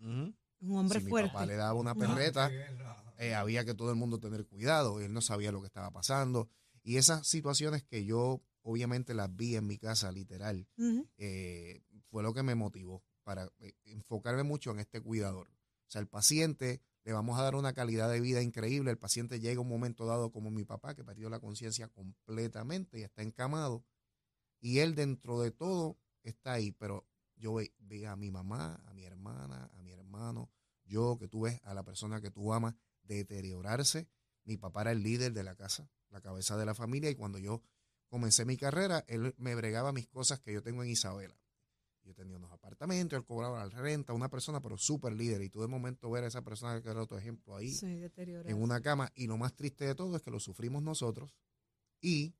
Un 0.62 0.78
hombre 0.78 1.00
si 1.02 1.08
fuerte. 1.08 1.30
mi 1.30 1.34
papá 1.34 1.46
le 1.46 1.56
daba 1.56 1.74
una 1.74 1.96
perreta, 1.96 2.52
eh, 3.18 3.34
había 3.34 3.66
que 3.66 3.74
todo 3.74 3.90
el 3.90 3.96
mundo 3.96 4.20
tener 4.20 4.46
cuidado. 4.46 5.00
Él 5.00 5.14
no 5.14 5.22
sabía 5.22 5.52
lo 5.52 5.62
que 5.62 5.68
estaba 5.68 5.92
pasando. 5.92 6.50
Y 6.84 6.98
esas 6.98 7.28
situaciones 7.28 7.84
que 7.84 8.06
yo 8.06 8.42
obviamente 8.64 9.14
las 9.14 9.36
vi 9.36 9.56
en 9.56 9.68
mi 9.68 9.78
casa, 9.78 10.12
literal, 10.12 10.68
eh, 11.18 11.84
fue 12.10 12.24
lo 12.24 12.34
que 12.34 12.44
me 12.44 12.56
motivó 12.56 13.04
para 13.24 13.50
eh, 13.60 13.74
enfocarme 13.86 14.44
mucho 14.44 14.72
en 14.72 14.80
este 14.80 15.02
cuidador. 15.02 15.48
O 15.50 15.92
sea, 15.92 16.02
el 16.02 16.08
paciente 16.08 16.82
le 17.04 17.14
vamos 17.14 17.40
a 17.40 17.44
dar 17.44 17.56
una 17.56 17.74
calidad 17.74 18.10
de 18.10 18.22
vida 18.22 18.42
increíble. 18.42 18.92
El 18.92 18.98
paciente 18.98 19.40
llega 19.40 19.58
a 19.58 19.62
un 19.62 19.70
momento 19.70 20.06
dado 20.06 20.32
como 20.32 20.52
mi 20.52 20.64
papá, 20.64 20.96
que 20.96 21.04
perdió 21.04 21.30
la 21.30 21.40
conciencia 21.40 21.88
completamente 21.88 23.00
y 23.00 23.04
está 23.04 23.24
encamado. 23.24 23.84
Y 24.60 24.80
él 24.80 24.96
dentro 24.96 25.42
de 25.42 25.52
todo 25.52 25.98
está 26.24 26.54
ahí, 26.54 26.72
pero 26.72 27.06
yo 27.42 27.54
ve- 27.56 27.74
veía 27.80 28.14
a 28.14 28.16
mi 28.16 28.32
mamá, 28.32 28.82
a 28.86 28.94
mi 28.94 29.04
hermana, 29.04 29.70
a 29.74 29.82
mi 29.82 29.92
hermano, 29.92 30.50
yo, 30.86 31.18
que 31.20 31.28
tú 31.28 31.42
ves 31.42 31.60
a 31.64 31.74
la 31.74 31.84
persona 31.84 32.22
que 32.22 32.32
tú 32.32 32.54
amas 32.54 32.76
deteriorarse. 33.04 34.08
Mi 34.46 34.58
papá 34.58 34.82
era 34.82 34.92
el 34.92 35.04
líder 35.04 35.34
de 35.34 35.44
la 35.44 35.56
casa, 35.56 35.90
la 36.10 36.22
cabeza 36.22 36.58
de 36.58 36.66
la 36.66 36.74
familia, 36.74 37.10
y 37.10 37.16
cuando 37.16 37.38
yo 37.40 37.62
comencé 38.08 38.46
mi 38.46 38.58
carrera, 38.58 39.04
él 39.08 39.34
me 39.38 39.56
bregaba 39.56 39.92
mis 39.94 40.08
cosas 40.08 40.40
que 40.40 40.54
yo 40.54 40.62
tengo 40.64 40.84
en 40.84 40.90
Isabela. 40.90 41.38
Yo 42.04 42.16
tenía 42.16 42.36
unos 42.36 42.52
apartamentos, 42.52 43.16
él 43.18 43.24
cobraba 43.26 43.64
la 43.66 43.70
renta, 43.80 44.14
una 44.14 44.28
persona, 44.30 44.60
pero 44.60 44.76
súper 44.78 45.14
líder. 45.14 45.42
Y 45.44 45.50
tú 45.50 45.62
de 45.62 45.68
momento 45.68 46.10
ver 46.10 46.24
a 46.24 46.28
esa 46.28 46.42
persona 46.42 46.82
que 46.82 46.90
era 46.90 47.02
otro 47.04 47.18
ejemplo 47.18 47.56
ahí, 47.56 47.72
Sí, 47.72 47.86
en 48.50 48.62
una 48.62 48.82
cama. 48.82 49.12
Y 49.16 49.28
lo 49.28 49.38
más 49.38 49.54
triste 49.56 49.86
de 49.86 49.94
todo 49.94 50.16
es 50.16 50.24
que 50.24 50.32
lo 50.32 50.40
sufrimos 50.40 50.82
nosotros. 50.82 51.36
Y 52.02 52.34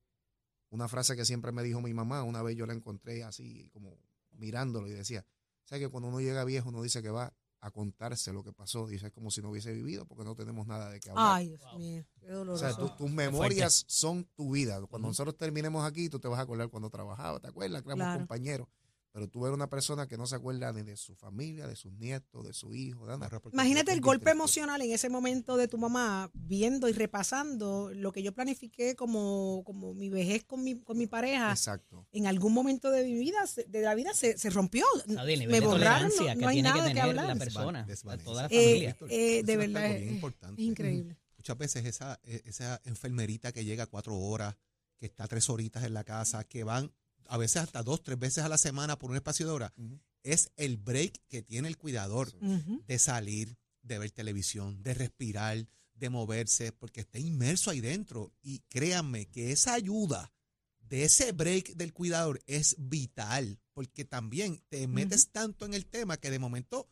una 0.70 0.88
frase 0.88 1.14
que 1.14 1.24
siempre 1.24 1.52
me 1.52 1.62
dijo 1.62 1.80
mi 1.80 1.94
mamá, 1.94 2.24
una 2.24 2.42
vez 2.42 2.56
yo 2.56 2.66
la 2.66 2.72
encontré 2.74 3.22
así 3.22 3.68
como 3.72 3.96
mirándolo 4.34 4.88
y 4.88 4.92
decía, 4.92 5.24
¿sabes 5.64 5.84
que 5.84 5.90
cuando 5.90 6.08
uno 6.08 6.20
llega 6.20 6.44
viejo 6.44 6.68
uno 6.68 6.82
dice 6.82 7.02
que 7.02 7.10
va 7.10 7.32
a 7.60 7.70
contarse 7.70 8.32
lo 8.32 8.42
que 8.42 8.52
pasó? 8.52 8.86
Dice, 8.88 9.06
es 9.06 9.12
como 9.12 9.30
si 9.30 9.40
no 9.42 9.50
hubiese 9.50 9.72
vivido 9.72 10.06
porque 10.06 10.24
no 10.24 10.34
tenemos 10.34 10.66
nada 10.66 10.90
de 10.90 11.00
qué 11.00 11.10
hablar. 11.10 11.34
Ay, 11.36 11.48
Dios 11.48 11.60
mío, 11.78 12.04
qué 12.20 12.32
o 12.34 12.56
sea, 12.58 12.74
tu- 12.74 12.88
tus 12.96 13.10
memorias 13.10 13.84
son 13.86 14.24
tu 14.34 14.50
vida. 14.52 14.80
Cuando 14.86 15.08
nosotros 15.08 15.36
terminemos 15.36 15.84
aquí, 15.84 16.08
tú 16.08 16.18
te 16.18 16.28
vas 16.28 16.38
a 16.38 16.42
acordar 16.42 16.68
cuando 16.68 16.90
trabajaba, 16.90 17.38
¿te 17.40 17.48
acuerdas? 17.48 17.82
Que 17.82 17.88
éramos 17.88 18.04
Claro. 18.06 18.18
compañeros. 18.20 18.68
Pero 19.14 19.28
tú 19.28 19.44
eres 19.44 19.54
una 19.54 19.68
persona 19.68 20.08
que 20.08 20.16
no 20.16 20.26
se 20.26 20.36
acuerda 20.36 20.72
ni 20.72 20.80
de 20.82 20.96
su 20.96 21.14
familia, 21.14 21.66
de 21.66 21.76
sus 21.76 21.92
nietos, 21.92 22.46
de 22.46 22.54
su 22.54 22.72
hijo, 22.72 23.06
de 23.06 23.18
nada. 23.18 23.40
Imagínate 23.52 23.92
el 23.92 24.00
golpe 24.00 24.30
emocional 24.30 24.80
en 24.80 24.90
ese 24.90 25.10
momento 25.10 25.58
de 25.58 25.68
tu 25.68 25.76
mamá 25.76 26.30
viendo 26.32 26.88
y 26.88 26.92
repasando 26.92 27.90
lo 27.94 28.10
que 28.10 28.22
yo 28.22 28.32
planifiqué 28.32 28.96
como, 28.96 29.62
como 29.66 29.92
mi 29.92 30.08
vejez 30.08 30.44
con 30.44 30.64
mi, 30.64 30.80
con 30.80 30.96
mi 30.96 31.06
pareja. 31.06 31.50
Exacto. 31.50 32.06
En 32.12 32.26
algún 32.26 32.54
momento 32.54 32.90
de 32.90 33.04
mi 33.04 33.18
vida, 33.18 33.40
de 33.68 33.82
la 33.82 33.94
vida, 33.94 34.14
se, 34.14 34.38
se 34.38 34.48
rompió. 34.48 34.86
Nivel 35.06 35.46
Me 35.46 35.60
borraron, 35.60 36.08
no, 36.08 36.14
tolerancia 36.14 36.34
no 36.34 36.40
que 36.40 36.46
hay 36.46 36.54
tiene 36.54 36.68
nada 36.70 36.82
que 36.82 36.88
de 36.88 36.94
qué 36.94 37.00
tener 37.00 37.14
la 37.14 37.22
hablar. 37.22 37.38
persona, 37.38 37.82
Desvanece. 37.84 38.24
toda 38.24 38.42
la 38.44 38.48
Eh, 38.50 38.64
familia. 38.64 38.96
eh, 39.10 39.42
de 39.44 39.56
verdad, 39.58 39.84
es, 39.86 39.96
bien 39.98 40.08
es 40.08 40.14
importante. 40.14 40.62
increíble. 40.62 41.18
Muchas 41.36 41.58
veces 41.58 41.84
esa, 41.84 42.18
e- 42.22 42.42
esa 42.46 42.80
enfermerita 42.84 43.52
que 43.52 43.64
llega 43.64 43.84
cuatro 43.86 44.16
horas, 44.16 44.56
que 44.96 45.04
está 45.06 45.28
tres 45.28 45.50
horitas 45.50 45.84
en 45.84 45.92
la 45.92 46.04
casa, 46.04 46.44
que 46.44 46.64
van 46.64 46.90
a 47.26 47.36
veces 47.36 47.58
hasta 47.62 47.82
dos, 47.82 48.02
tres 48.02 48.18
veces 48.18 48.44
a 48.44 48.48
la 48.48 48.58
semana 48.58 48.98
por 48.98 49.10
un 49.10 49.16
espacio 49.16 49.46
de 49.46 49.52
hora, 49.52 49.74
es 50.22 50.50
el 50.56 50.76
break 50.76 51.20
que 51.28 51.42
tiene 51.42 51.68
el 51.68 51.76
cuidador 51.76 52.32
de 52.32 52.98
salir, 52.98 53.56
de 53.82 53.98
ver 53.98 54.10
televisión, 54.10 54.82
de 54.82 54.94
respirar, 54.94 55.66
de 55.94 56.10
moverse, 56.10 56.72
porque 56.72 57.00
está 57.00 57.18
inmerso 57.18 57.70
ahí 57.70 57.80
dentro. 57.80 58.32
Y 58.42 58.60
créanme 58.68 59.26
que 59.26 59.52
esa 59.52 59.74
ayuda 59.74 60.32
de 60.80 61.04
ese 61.04 61.32
break 61.32 61.74
del 61.74 61.92
cuidador 61.92 62.42
es 62.46 62.76
vital, 62.78 63.58
porque 63.72 64.04
también 64.04 64.62
te 64.68 64.86
metes 64.86 65.30
tanto 65.30 65.64
en 65.64 65.74
el 65.74 65.86
tema 65.86 66.18
que 66.18 66.30
de 66.30 66.38
momento 66.38 66.88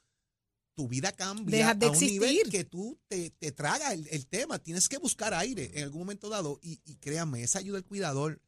tu 0.75 0.89
vida 0.89 1.13
cambia 1.13 1.59
Dejas 1.59 1.79
de 1.79 1.87
a 1.87 1.91
un 1.91 1.99
nivel 1.99 2.51
que 2.51 2.65
tú 2.65 2.99
te, 3.09 3.31
te 3.31 3.53
traga 3.53 3.93
el, 3.93 4.07
el 4.11 4.27
tema. 4.27 4.59
Tienes 4.59 4.89
que 4.89 4.97
buscar 4.97 5.35
aire 5.35 5.71
en 5.75 5.85
algún 5.85 6.01
momento 6.01 6.29
dado. 6.31 6.59
Y, 6.63 6.81
y 6.87 6.97
créanme, 6.97 7.43
esa 7.43 7.59
ayuda 7.59 7.77
del 7.77 7.85
cuidador, 7.85 8.41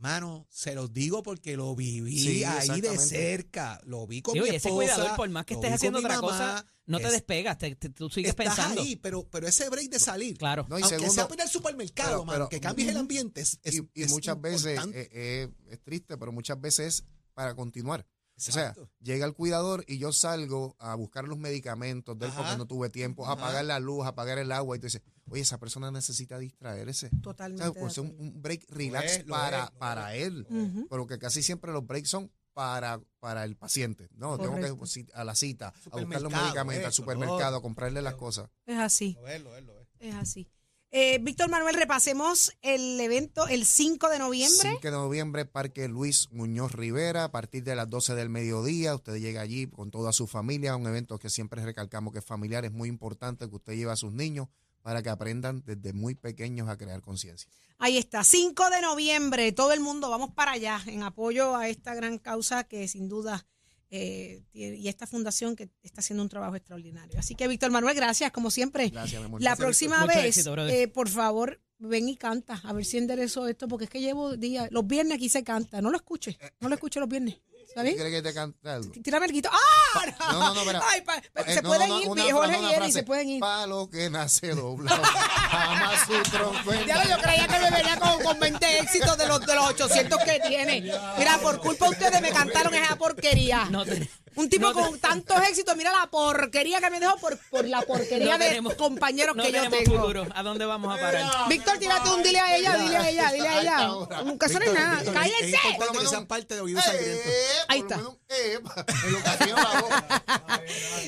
mano, 0.00 0.46
se 0.50 0.74
los 0.74 0.92
digo 0.92 1.22
porque 1.22 1.56
lo 1.56 1.74
viví 1.76 2.18
Sí, 2.18 2.44
ahí 2.44 2.80
de 2.80 2.98
cerca. 2.98 3.80
Lo 3.84 4.06
vi 4.06 4.22
con 4.22 4.34
Digo, 4.34 4.46
mi 4.46 4.52
y 4.52 4.56
ese 4.56 4.68
esposa, 4.68 4.94
cuidador, 4.94 5.16
por 5.16 5.28
más 5.30 5.44
que 5.46 5.54
estés 5.54 5.72
haciendo 5.72 5.98
otra 5.98 6.16
mamá, 6.16 6.28
cosa, 6.28 6.66
no 6.86 6.98
te 6.98 7.04
es- 7.06 7.12
despegas, 7.12 7.58
te, 7.58 7.74
te- 7.76 7.90
tú 7.90 8.08
sigues 8.10 8.30
estás 8.30 8.46
pensando. 8.46 8.80
ahí, 8.82 8.96
pero, 8.96 9.28
pero 9.30 9.46
ese 9.46 9.68
break 9.68 9.90
de 9.90 9.98
salir, 10.00 10.36
Claro. 10.38 10.66
No, 10.68 10.78
y 10.78 10.82
aunque 10.82 10.96
segundo- 10.96 11.14
sea 11.14 11.28
para 11.28 11.42
ir 11.42 11.46
al 11.46 11.48
supermercado, 11.50 12.10
pero- 12.10 12.24
mano, 12.24 12.38
pero- 12.38 12.48
que 12.48 12.60
cambies 12.60 12.88
el 12.88 12.96
ambiente, 12.96 13.40
es, 13.42 13.58
es- 13.62 13.82
y, 13.94 14.04
muchas 14.06 14.40
veces 14.40 14.78
eh, 14.92 15.08
eh, 15.12 15.48
es 15.68 15.80
triste, 15.82 16.16
pero 16.18 16.32
muchas 16.32 16.60
veces 16.60 16.86
es 17.00 17.04
para 17.34 17.54
continuar. 17.54 18.06
O 18.48 18.52
sea, 18.52 18.74
llega 19.00 19.26
el 19.26 19.34
cuidador 19.34 19.84
y 19.86 19.98
yo 19.98 20.12
salgo 20.12 20.76
a 20.78 20.94
buscar 20.94 21.28
los 21.28 21.38
medicamentos 21.38 22.18
de 22.18 22.26
él 22.26 22.32
porque 22.34 22.56
no 22.56 22.66
tuve 22.66 22.88
tiempo, 22.90 23.26
a 23.26 23.32
apagar 23.32 23.64
la 23.64 23.78
luz, 23.78 24.06
a 24.06 24.08
apagar 24.08 24.38
el 24.38 24.50
agua. 24.52 24.76
Y 24.76 24.80
tú 24.80 24.86
dices, 24.86 25.02
oye, 25.28 25.42
esa 25.42 25.58
persona 25.58 25.90
necesita 25.90 26.38
distraerse. 26.38 27.10
O 27.18 27.20
Totalmente. 27.20 27.62
sea, 27.62 27.72
de 27.72 27.80
pues 27.80 27.98
un, 27.98 28.14
un 28.18 28.40
break 28.42 28.66
relax 28.70 29.18
es, 29.18 29.24
para, 29.24 29.64
es, 29.64 29.70
para 29.72 30.14
él. 30.14 30.46
Pero 30.88 31.06
que 31.06 31.18
casi 31.18 31.42
siempre 31.42 31.72
los 31.72 31.86
breaks 31.86 32.08
son 32.08 32.30
para, 32.54 33.00
para 33.20 33.44
el 33.44 33.56
paciente. 33.56 34.08
No, 34.14 34.38
tengo 34.38 34.56
que 34.56 34.74
pues, 34.74 34.96
ir 34.96 35.10
a 35.14 35.24
la 35.24 35.34
cita, 35.34 35.72
a 35.90 35.96
buscar 35.98 36.22
los 36.22 36.32
medicamentos, 36.32 36.86
al 36.86 36.92
supermercado, 36.92 37.56
a 37.56 37.62
comprarle 37.62 38.02
las 38.02 38.14
cosas. 38.14 38.50
Es 38.66 38.78
así. 38.78 39.16
Lo 39.20 39.28
es, 39.28 39.42
lo 39.42 39.56
es, 39.56 39.64
lo 39.64 39.80
es. 39.80 39.88
Es 39.98 40.14
así. 40.14 40.50
Eh, 40.92 41.18
Víctor 41.22 41.48
Manuel, 41.48 41.76
repasemos 41.76 42.52
el 42.62 43.00
evento 43.00 43.46
el 43.46 43.64
5 43.64 44.08
de 44.08 44.18
noviembre. 44.18 44.70
5 44.70 44.80
de 44.82 44.90
noviembre, 44.90 45.44
Parque 45.44 45.86
Luis 45.86 46.28
Muñoz 46.32 46.72
Rivera, 46.72 47.22
a 47.22 47.30
partir 47.30 47.62
de 47.62 47.76
las 47.76 47.88
12 47.88 48.16
del 48.16 48.28
mediodía. 48.28 48.96
Usted 48.96 49.18
llega 49.18 49.40
allí 49.40 49.68
con 49.68 49.92
toda 49.92 50.12
su 50.12 50.26
familia, 50.26 50.74
un 50.74 50.88
evento 50.88 51.20
que 51.20 51.30
siempre 51.30 51.64
recalcamos 51.64 52.12
que 52.12 52.18
es 52.18 52.24
familiar, 52.24 52.64
es 52.64 52.72
muy 52.72 52.88
importante 52.88 53.48
que 53.48 53.54
usted 53.54 53.74
lleve 53.74 53.92
a 53.92 53.96
sus 53.96 54.12
niños 54.12 54.48
para 54.82 55.00
que 55.00 55.10
aprendan 55.10 55.62
desde 55.64 55.92
muy 55.92 56.16
pequeños 56.16 56.68
a 56.68 56.76
crear 56.76 57.00
conciencia. 57.02 57.48
Ahí 57.78 57.96
está, 57.96 58.24
5 58.24 58.70
de 58.70 58.80
noviembre, 58.80 59.52
todo 59.52 59.72
el 59.72 59.78
mundo 59.78 60.10
vamos 60.10 60.30
para 60.34 60.52
allá 60.52 60.80
en 60.86 61.04
apoyo 61.04 61.54
a 61.54 61.68
esta 61.68 61.94
gran 61.94 62.18
causa 62.18 62.64
que 62.64 62.88
sin 62.88 63.08
duda 63.08 63.46
eh, 63.92 64.42
y 64.52 64.86
esta 64.86 65.06
fundación 65.06 65.56
que 65.56 65.68
está 65.82 66.00
haciendo 66.00 66.22
un 66.22 66.28
trabajo 66.28 66.54
extraordinario. 66.54 67.18
Así 67.18 67.34
que 67.34 67.48
Víctor 67.48 67.70
Manuel, 67.72 67.96
gracias 67.96 68.30
como 68.30 68.50
siempre. 68.50 68.88
Gracias, 68.88 69.20
mi 69.20 69.26
amor. 69.26 69.40
La 69.40 69.50
Gracias, 69.50 69.64
próxima 69.64 70.06
vez, 70.06 70.36
éxito, 70.36 70.56
eh, 70.68 70.86
por 70.86 71.08
favor, 71.08 71.60
ven 71.78 72.08
y 72.08 72.16
canta, 72.16 72.60
a 72.62 72.72
ver 72.72 72.84
si 72.84 72.98
enderezo 72.98 73.48
esto, 73.48 73.66
porque 73.66 73.84
es 73.84 73.90
que 73.90 74.00
llevo 74.00 74.36
días, 74.36 74.68
los 74.70 74.86
viernes 74.86 75.16
aquí 75.16 75.28
se 75.28 75.42
canta, 75.42 75.80
no 75.82 75.90
lo 75.90 75.96
escuche, 75.96 76.38
no 76.60 76.68
lo 76.68 76.74
escuche 76.74 77.00
los 77.00 77.08
viernes, 77.08 77.40
¿Tú 77.72 77.74
¿sabes? 77.80 77.94
quieres 77.94 78.12
que 78.12 78.22
te 78.22 78.34
cante 78.34 78.68
algo? 78.68 78.90
Tírame 79.02 79.26
el 79.26 79.32
guito. 79.32 79.48
¡Ah! 79.52 80.06
No, 80.32 80.40
no, 80.40 80.54
no, 80.54 80.60
espera. 80.60 80.82
Ay, 80.90 81.00
pa- 81.02 81.22
pa- 81.32 81.40
Eh, 81.42 81.54
se 81.54 81.62
no, 81.62 81.68
pueden 81.68 81.88
no, 81.88 81.94
no, 81.96 82.02
ir, 82.02 82.08
una 82.08 82.22
Jorge 82.32 82.74
frase. 82.76 82.92
se 82.92 83.02
pueden 83.04 83.28
ir. 83.28 83.40
Palo 83.40 83.88
que 83.90 84.10
nace 84.10 84.48
doblado, 84.54 85.02
jamás 85.04 86.00
su 86.06 86.30
tronco 86.30 86.74
Ya 86.86 87.02
lo, 87.04 87.10
yo 87.10 87.18
creía 87.22 87.46
que 87.46 87.58
me 87.58 87.70
venía 87.70 87.98
con, 87.98 88.22
con 88.22 88.38
20 88.40 88.78
éxitos 88.80 89.16
de 89.18 89.26
los, 89.26 89.40
de 89.46 89.54
los 89.54 89.66
800 89.70 90.18
que 90.24 90.40
tiene. 90.48 90.80
Mira, 91.18 91.38
por 91.38 91.60
culpa 91.60 91.86
de 91.86 91.90
ustedes 91.92 92.20
me 92.20 92.30
cantaron 92.30 92.74
esa 92.74 92.96
porquería. 92.96 93.64
No 93.70 93.84
te- 93.84 94.08
Un 94.40 94.48
tipo 94.48 94.68
no 94.68 94.74
te- 94.74 94.80
con 94.82 94.98
tantos 94.98 95.36
éxitos, 95.48 95.76
mira 95.76 95.92
la 95.92 96.06
porquería 96.08 96.80
que 96.80 96.90
me 96.90 96.98
dejó 97.00 97.16
por, 97.18 97.36
por 97.50 97.64
la 97.66 97.82
porquería 97.86 98.32
No 98.32 98.38
de 98.38 98.48
tenemos- 98.50 98.74
compañeros 98.74 99.36
no 99.36 99.42
que 99.42 99.52
yo 99.52 99.68
tengo. 99.70 99.92
futuro. 100.00 100.26
¿A 100.34 100.42
dónde 100.42 100.64
vamos 100.64 100.96
a 100.96 101.00
parar? 101.00 101.48
Víctor, 101.48 101.78
tírate 101.78 102.08
un 102.10 102.22
dile 102.22 102.40
a 102.40 102.56
ella, 102.56 102.76
dile 102.76 102.96
a 102.96 103.10
ella, 103.10 103.32
dile 103.32 103.48
a 103.48 103.60
ella. 103.60 103.78
Nunca 104.24 104.46
es 104.46 104.52
nada. 104.72 105.00
Es 105.02 105.08
¡Cállense! 105.10 105.68
importante 105.68 105.98
que 105.98 106.06
sean 106.08 106.26
parte 106.26 106.54
de 106.54 106.60
Oído 106.60 106.80
Sangriento. 106.80 107.28
Eh, 107.28 107.42
Ahí 107.68 107.80
está. 107.80 107.96
menos, 107.98 108.16
eh, 108.28 108.58
en 109.04 109.12
lo 109.12 109.22
que 109.22 109.28
hacía 109.28 109.54
la 109.54 109.80
voz. 109.80 109.90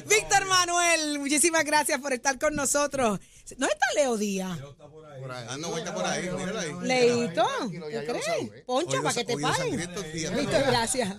Víctor 0.07 0.45
Manuel, 0.47 1.18
muchísimas 1.18 1.64
gracias 1.64 2.01
por 2.01 2.12
estar 2.12 2.38
con 2.38 2.55
nosotros. 2.55 3.18
¿No 3.59 3.66
está 3.66 3.87
Leo 3.95 4.16
Díaz? 4.16 4.59
Por 4.59 5.31
ahí. 5.31 5.47
Dando 5.47 5.68
vuelta 5.68 5.95
por 5.95 6.05
ahí, 6.05 6.29
ahí. 6.57 6.73
Leito, 6.83 7.47
¿qué 7.71 8.05
crees? 8.07 8.27
Oído- 8.66 9.03
para 9.03 9.14
que 9.14 9.25
te 9.25 9.37
paguen. 9.38 9.77
Víctor, 9.77 10.62
gracias. 10.66 11.16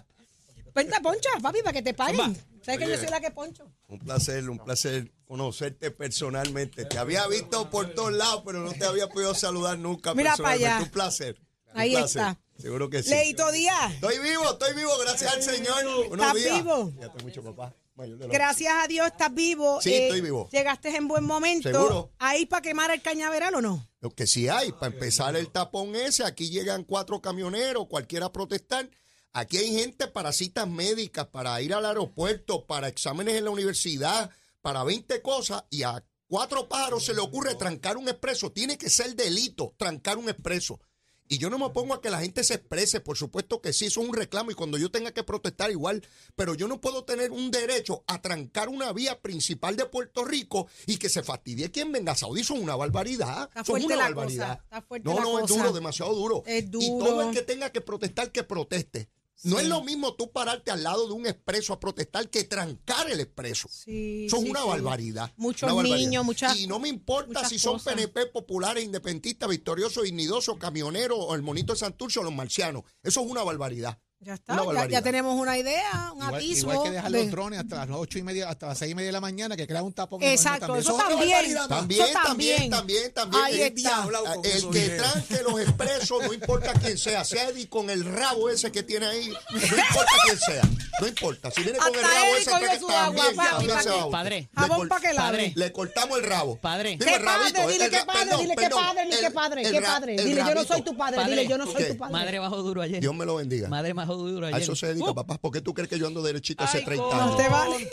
Cuenta, 0.73 0.99
Poncha, 1.01 1.29
papi, 1.41 1.59
para 1.61 1.73
que 1.73 1.81
te 1.81 1.93
paguen. 1.93 2.35
¿Sabes 2.63 2.79
que 2.79 2.87
yo 2.89 2.97
soy 2.97 3.09
la 3.09 3.19
que 3.19 3.29
poncho? 3.31 3.69
Un 3.89 3.99
placer, 3.99 4.49
un 4.49 4.57
placer 4.57 5.11
conocerte 5.25 5.91
personalmente. 5.91 6.85
Te 6.85 6.97
había 6.97 7.27
visto 7.27 7.69
por 7.69 7.93
todos 7.93 8.13
lados, 8.13 8.41
pero 8.45 8.59
no 8.61 8.71
te 8.71 8.85
había 8.85 9.07
podido 9.09 9.35
saludar 9.35 9.77
nunca 9.77 10.13
Mira 10.13 10.31
personalmente. 10.31 10.65
pa' 10.65 10.73
allá. 10.75 10.83
Un 10.83 10.89
placer. 10.91 11.39
un 11.73 11.79
Ahí 11.79 11.91
placer. 11.91 12.21
está. 12.21 12.39
Seguro 12.57 12.89
que 12.89 13.03
sí. 13.03 13.09
Leito 13.09 13.51
Díaz, 13.51 13.93
Estoy 13.95 14.19
vivo, 14.19 14.43
estoy 14.51 14.73
vivo, 14.75 14.91
gracias 15.01 15.33
al 15.33 15.41
Señor. 15.43 15.83
¿Estás 16.11 16.33
días. 16.35 16.57
vivo? 16.57 16.91
Fíjate 16.95 17.23
mucho, 17.23 17.43
papá. 17.43 17.73
Gracias 17.95 18.73
a 18.83 18.87
Dios 18.87 19.07
estás 19.07 19.33
vivo. 19.33 19.79
Sí, 19.81 19.93
estoy 19.93 20.21
vivo. 20.21 20.49
Llegaste 20.51 20.95
en 20.95 21.07
buen 21.07 21.23
momento. 21.25 21.69
Seguro. 21.69 22.11
¿Ahí 22.17 22.45
para 22.45 22.61
quemar 22.61 22.89
el 22.91 23.01
cañaveral 23.01 23.55
o 23.55 23.61
no? 23.61 23.87
Lo 24.01 24.09
que 24.11 24.25
sí 24.25 24.47
hay, 24.49 24.71
para 24.71 24.87
empezar 24.93 25.35
el 25.35 25.49
tapón 25.49 25.95
ese, 25.95 26.23
aquí 26.23 26.49
llegan 26.49 26.83
cuatro 26.85 27.21
camioneros, 27.21 27.87
cualquiera 27.87 28.27
a 28.27 28.31
protestar. 28.33 28.89
Aquí 29.33 29.57
hay 29.57 29.73
gente 29.73 30.07
para 30.07 30.31
citas 30.31 30.67
médicas, 30.67 31.25
para 31.27 31.59
ir 31.61 31.73
al 31.73 31.85
aeropuerto, 31.87 32.65
para 32.67 32.87
exámenes 32.87 33.35
en 33.35 33.45
la 33.45 33.49
universidad, 33.49 34.29
para 34.61 34.83
20 34.83 35.21
cosas, 35.23 35.63
y 35.71 35.81
a 35.83 36.03
cuatro 36.27 36.69
pájaros 36.69 37.05
se 37.05 37.15
le 37.15 37.19
ocurre 37.21 37.55
trancar 37.55 37.97
un 37.97 38.07
expreso. 38.07 38.51
Tiene 38.51 38.77
que 38.77 38.91
ser 38.91 39.15
delito 39.15 39.73
trancar 39.77 40.17
un 40.17 40.29
expreso. 40.29 40.79
Y 41.27 41.39
yo 41.39 41.49
no 41.49 41.57
me 41.57 41.69
pongo 41.71 41.95
a 41.95 42.01
que 42.01 42.11
la 42.11 42.19
gente 42.19 42.43
se 42.43 42.55
exprese, 42.55 42.99
por 42.99 43.17
supuesto 43.17 43.59
que 43.59 43.73
sí, 43.73 43.85
eso 43.85 44.01
es 44.01 44.07
un 44.07 44.13
reclamo 44.13 44.51
y 44.51 44.55
cuando 44.55 44.77
yo 44.77 44.91
tenga 44.91 45.13
que 45.13 45.23
protestar 45.23 45.71
igual, 45.71 46.05
pero 46.35 46.53
yo 46.53 46.67
no 46.67 46.79
puedo 46.81 47.05
tener 47.05 47.31
un 47.31 47.49
derecho 47.49 48.03
a 48.05 48.21
trancar 48.21 48.69
una 48.69 48.91
vía 48.93 49.19
principal 49.19 49.75
de 49.75 49.85
Puerto 49.85 50.25
Rico 50.25 50.67
y 50.85 50.97
que 50.97 51.09
se 51.09 51.23
fastidie 51.23 51.71
quien 51.71 51.91
venga 51.91 52.11
a 52.11 52.15
Saudí, 52.15 52.41
eso 52.41 52.53
es 52.53 52.59
una 52.59 52.75
barbaridad. 52.75 53.49
Está 53.55 53.71
una 53.71 53.95
la 53.95 54.03
barbaridad. 54.03 54.47
cosa, 54.59 54.63
está 54.65 54.81
fuerte 54.83 55.09
no, 55.09 55.15
la 55.15 55.21
no, 55.21 55.39
es 55.39 55.41
cosa. 55.43 55.55
duro, 55.55 55.71
demasiado 55.73 56.13
duro. 56.13 56.43
Es 56.45 56.65
Y 56.65 56.67
duro. 56.67 57.05
todo 57.05 57.21
el 57.23 57.33
que 57.33 57.41
tenga 57.41 57.71
que 57.71 57.81
protestar, 57.81 58.31
que 58.31 58.43
proteste. 58.43 59.09
No 59.43 59.59
es 59.59 59.67
lo 59.67 59.83
mismo 59.83 60.13
tú 60.15 60.31
pararte 60.31 60.71
al 60.71 60.83
lado 60.83 61.05
de 61.07 61.13
un 61.13 61.25
expreso 61.27 61.73
a 61.73 61.79
protestar 61.79 62.29
que 62.29 62.43
trancar 62.45 63.09
el 63.09 63.19
expreso. 63.19 63.67
Sí, 63.69 64.25
Eso 64.27 64.37
es 64.37 64.43
sí, 64.43 64.49
una 64.49 64.63
barbaridad. 64.63 65.31
Muchos 65.37 65.63
una 65.63 65.73
barbaridad. 65.73 65.97
niños, 65.97 66.25
muchas- 66.25 66.57
Y 66.59 66.67
no 66.67 66.79
me 66.79 66.87
importa 66.89 67.47
si 67.47 67.59
son 67.59 67.73
cosas. 67.73 67.93
PNP 67.93 68.27
populares, 68.27 68.83
independentistas, 68.83 69.49
victoriosos, 69.49 70.03
dignidosos, 70.03 70.57
camioneros 70.57 71.17
o 71.19 71.35
el 71.35 71.41
monito 71.41 71.73
de 71.73 71.79
Santurce 71.79 72.19
o 72.19 72.23
los 72.23 72.33
marcianos. 72.33 72.83
Eso 73.03 73.21
es 73.21 73.29
una 73.29 73.43
barbaridad. 73.43 73.99
Ya 74.23 74.33
está, 74.35 74.87
ya, 74.87 75.01
tenemos 75.01 75.35
una 75.39 75.57
idea, 75.57 76.11
un 76.13 76.19
Igual, 76.23 76.35
atisbo. 76.35 76.71
igual 76.71 76.87
que 76.87 76.91
dejar 76.95 77.11
de- 77.11 77.23
los 77.23 77.31
drones 77.31 77.59
hasta 77.59 77.85
las 77.85 77.89
ocho 77.97 78.17
y 78.19 78.23
media, 78.23 78.49
hasta 78.49 78.67
las 78.67 78.77
seis 78.77 78.91
y 78.91 78.95
media 78.95 79.07
de 79.07 79.11
la 79.13 79.21
mañana, 79.21 79.55
que 79.57 79.67
crean 79.67 79.83
un 79.83 79.93
tapón. 79.93 80.21
Exacto, 80.23 80.75
eso 80.75 80.95
también. 80.95 81.53
También, 81.67 82.01
Eso 82.03 82.19
también, 82.23 82.69
también, 82.69 83.13
también. 83.13 83.43
Ahí 83.43 83.61
El, 83.61 83.77
está. 83.77 84.07
el 84.43 84.45
eso, 84.45 84.69
que 84.71 84.89
tranque 84.89 85.43
los 85.43 85.59
expresos, 85.61 86.23
no 86.25 86.33
importa 86.33 86.73
quién 86.73 86.97
sea, 86.97 87.23
sea 87.25 87.49
Eddie 87.49 87.67
con 87.67 87.89
el 87.89 88.05
rabo 88.05 88.49
ese 88.49 88.71
que 88.71 88.83
tiene 88.83 89.05
ahí, 89.07 89.27
no 89.51 89.57
importa 89.59 90.11
quién 90.25 90.39
sea, 90.39 90.61
no 91.01 91.07
importa. 91.07 91.51
Si 91.51 91.61
viene 91.63 91.77
con 91.79 91.93
el 91.93 92.01
rabo 92.01 92.35
ese, 92.37 92.49
agua, 92.53 92.59
también, 92.87 93.35
papi, 93.35 93.49
también 93.49 93.71
¿pa' 93.75 93.83
se 93.83 93.89
va. 93.89 94.09
Padre. 94.09 94.49
Le 94.55 94.61
Jabón 94.67 94.87
para 94.87 95.01
que. 95.09 95.15
Padre. 95.15 95.53
Le 95.55 95.71
cortamos 95.71 96.17
el 96.19 96.23
rabo. 96.25 96.55
Padre. 96.57 96.91
Digo, 96.91 97.05
¿Qué 97.05 97.15
el 97.15 97.23
rabito, 97.23 97.53
padre? 97.53 97.71
Dile 97.73 97.85
el 97.85 97.91
qué 97.91 97.97
ra- 97.97 98.05
padre, 98.05 98.37
dile 98.37 98.55
qué 98.55 98.61
perdón, 98.63 98.79
padre, 98.83 99.07
qué 99.09 99.25
el- 99.25 99.33
padre, 99.33 99.61
el 99.63 99.71
qué 99.71 99.79
ra- 99.79 99.87
padre. 99.87 100.15
el 100.15 100.25
Dile, 100.25 100.41
yo 100.47 100.55
no 100.55 100.63
soy 100.63 100.81
tu 100.81 100.97
padre, 100.97 101.17
Padre. 101.17 101.29
dile, 101.31 101.47
yo 101.47 101.57
no 101.57 101.65
soy 101.65 101.83
tu 101.85 101.97
padre. 101.97 102.13
Madre 102.13 102.39
bajó 102.39 102.57
duro 102.63 102.81
ayer. 102.81 103.01
Dios 103.01 103.13
me 103.15 103.25
lo 103.25 103.35
bendiga. 103.35 103.67
Madre 103.69 103.93
bajó 104.15 104.29
duro 104.29 104.47
ayer. 104.47 104.59
A 104.59 104.63
eso 104.63 104.75
se 104.75 104.87
dedica, 104.87 105.11
Uh, 105.11 105.15
papá. 105.15 105.37
¿Por 105.37 105.51
qué 105.51 105.61
tú 105.61 105.73
crees 105.73 105.89
que 105.89 105.99
yo 105.99 106.07
ando 106.07 106.21
derechito 106.21 106.63
hace 106.63 106.79
ay, 106.79 106.85
30 106.85 107.03
con- 107.05 107.19
años? 107.19 107.37
te 107.37 107.49
vale. 107.49 107.89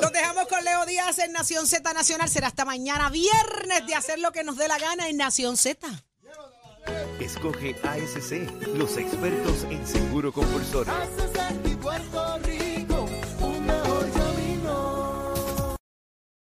Los 0.00 0.12
dejamos 0.12 0.46
con 0.48 0.64
Leo 0.64 0.84
Díaz 0.86 1.18
en 1.20 1.32
Nación 1.32 1.66
Z 1.66 1.92
Nacional. 1.92 2.28
Será 2.28 2.48
hasta 2.48 2.64
mañana 2.64 3.10
viernes 3.10 3.86
de 3.86 3.94
hacer 3.94 4.18
lo 4.18 4.32
que 4.32 4.44
nos 4.44 4.56
dé 4.56 4.68
la 4.68 4.78
gana 4.78 5.08
en 5.08 5.16
Nación 5.16 5.56
Z. 5.56 5.86
Escoge 7.20 7.76
ASC, 7.82 8.48
los 8.74 8.96
expertos 8.96 9.64
en 9.70 9.86
seguro 9.86 10.32
compulsorio. 10.32 10.92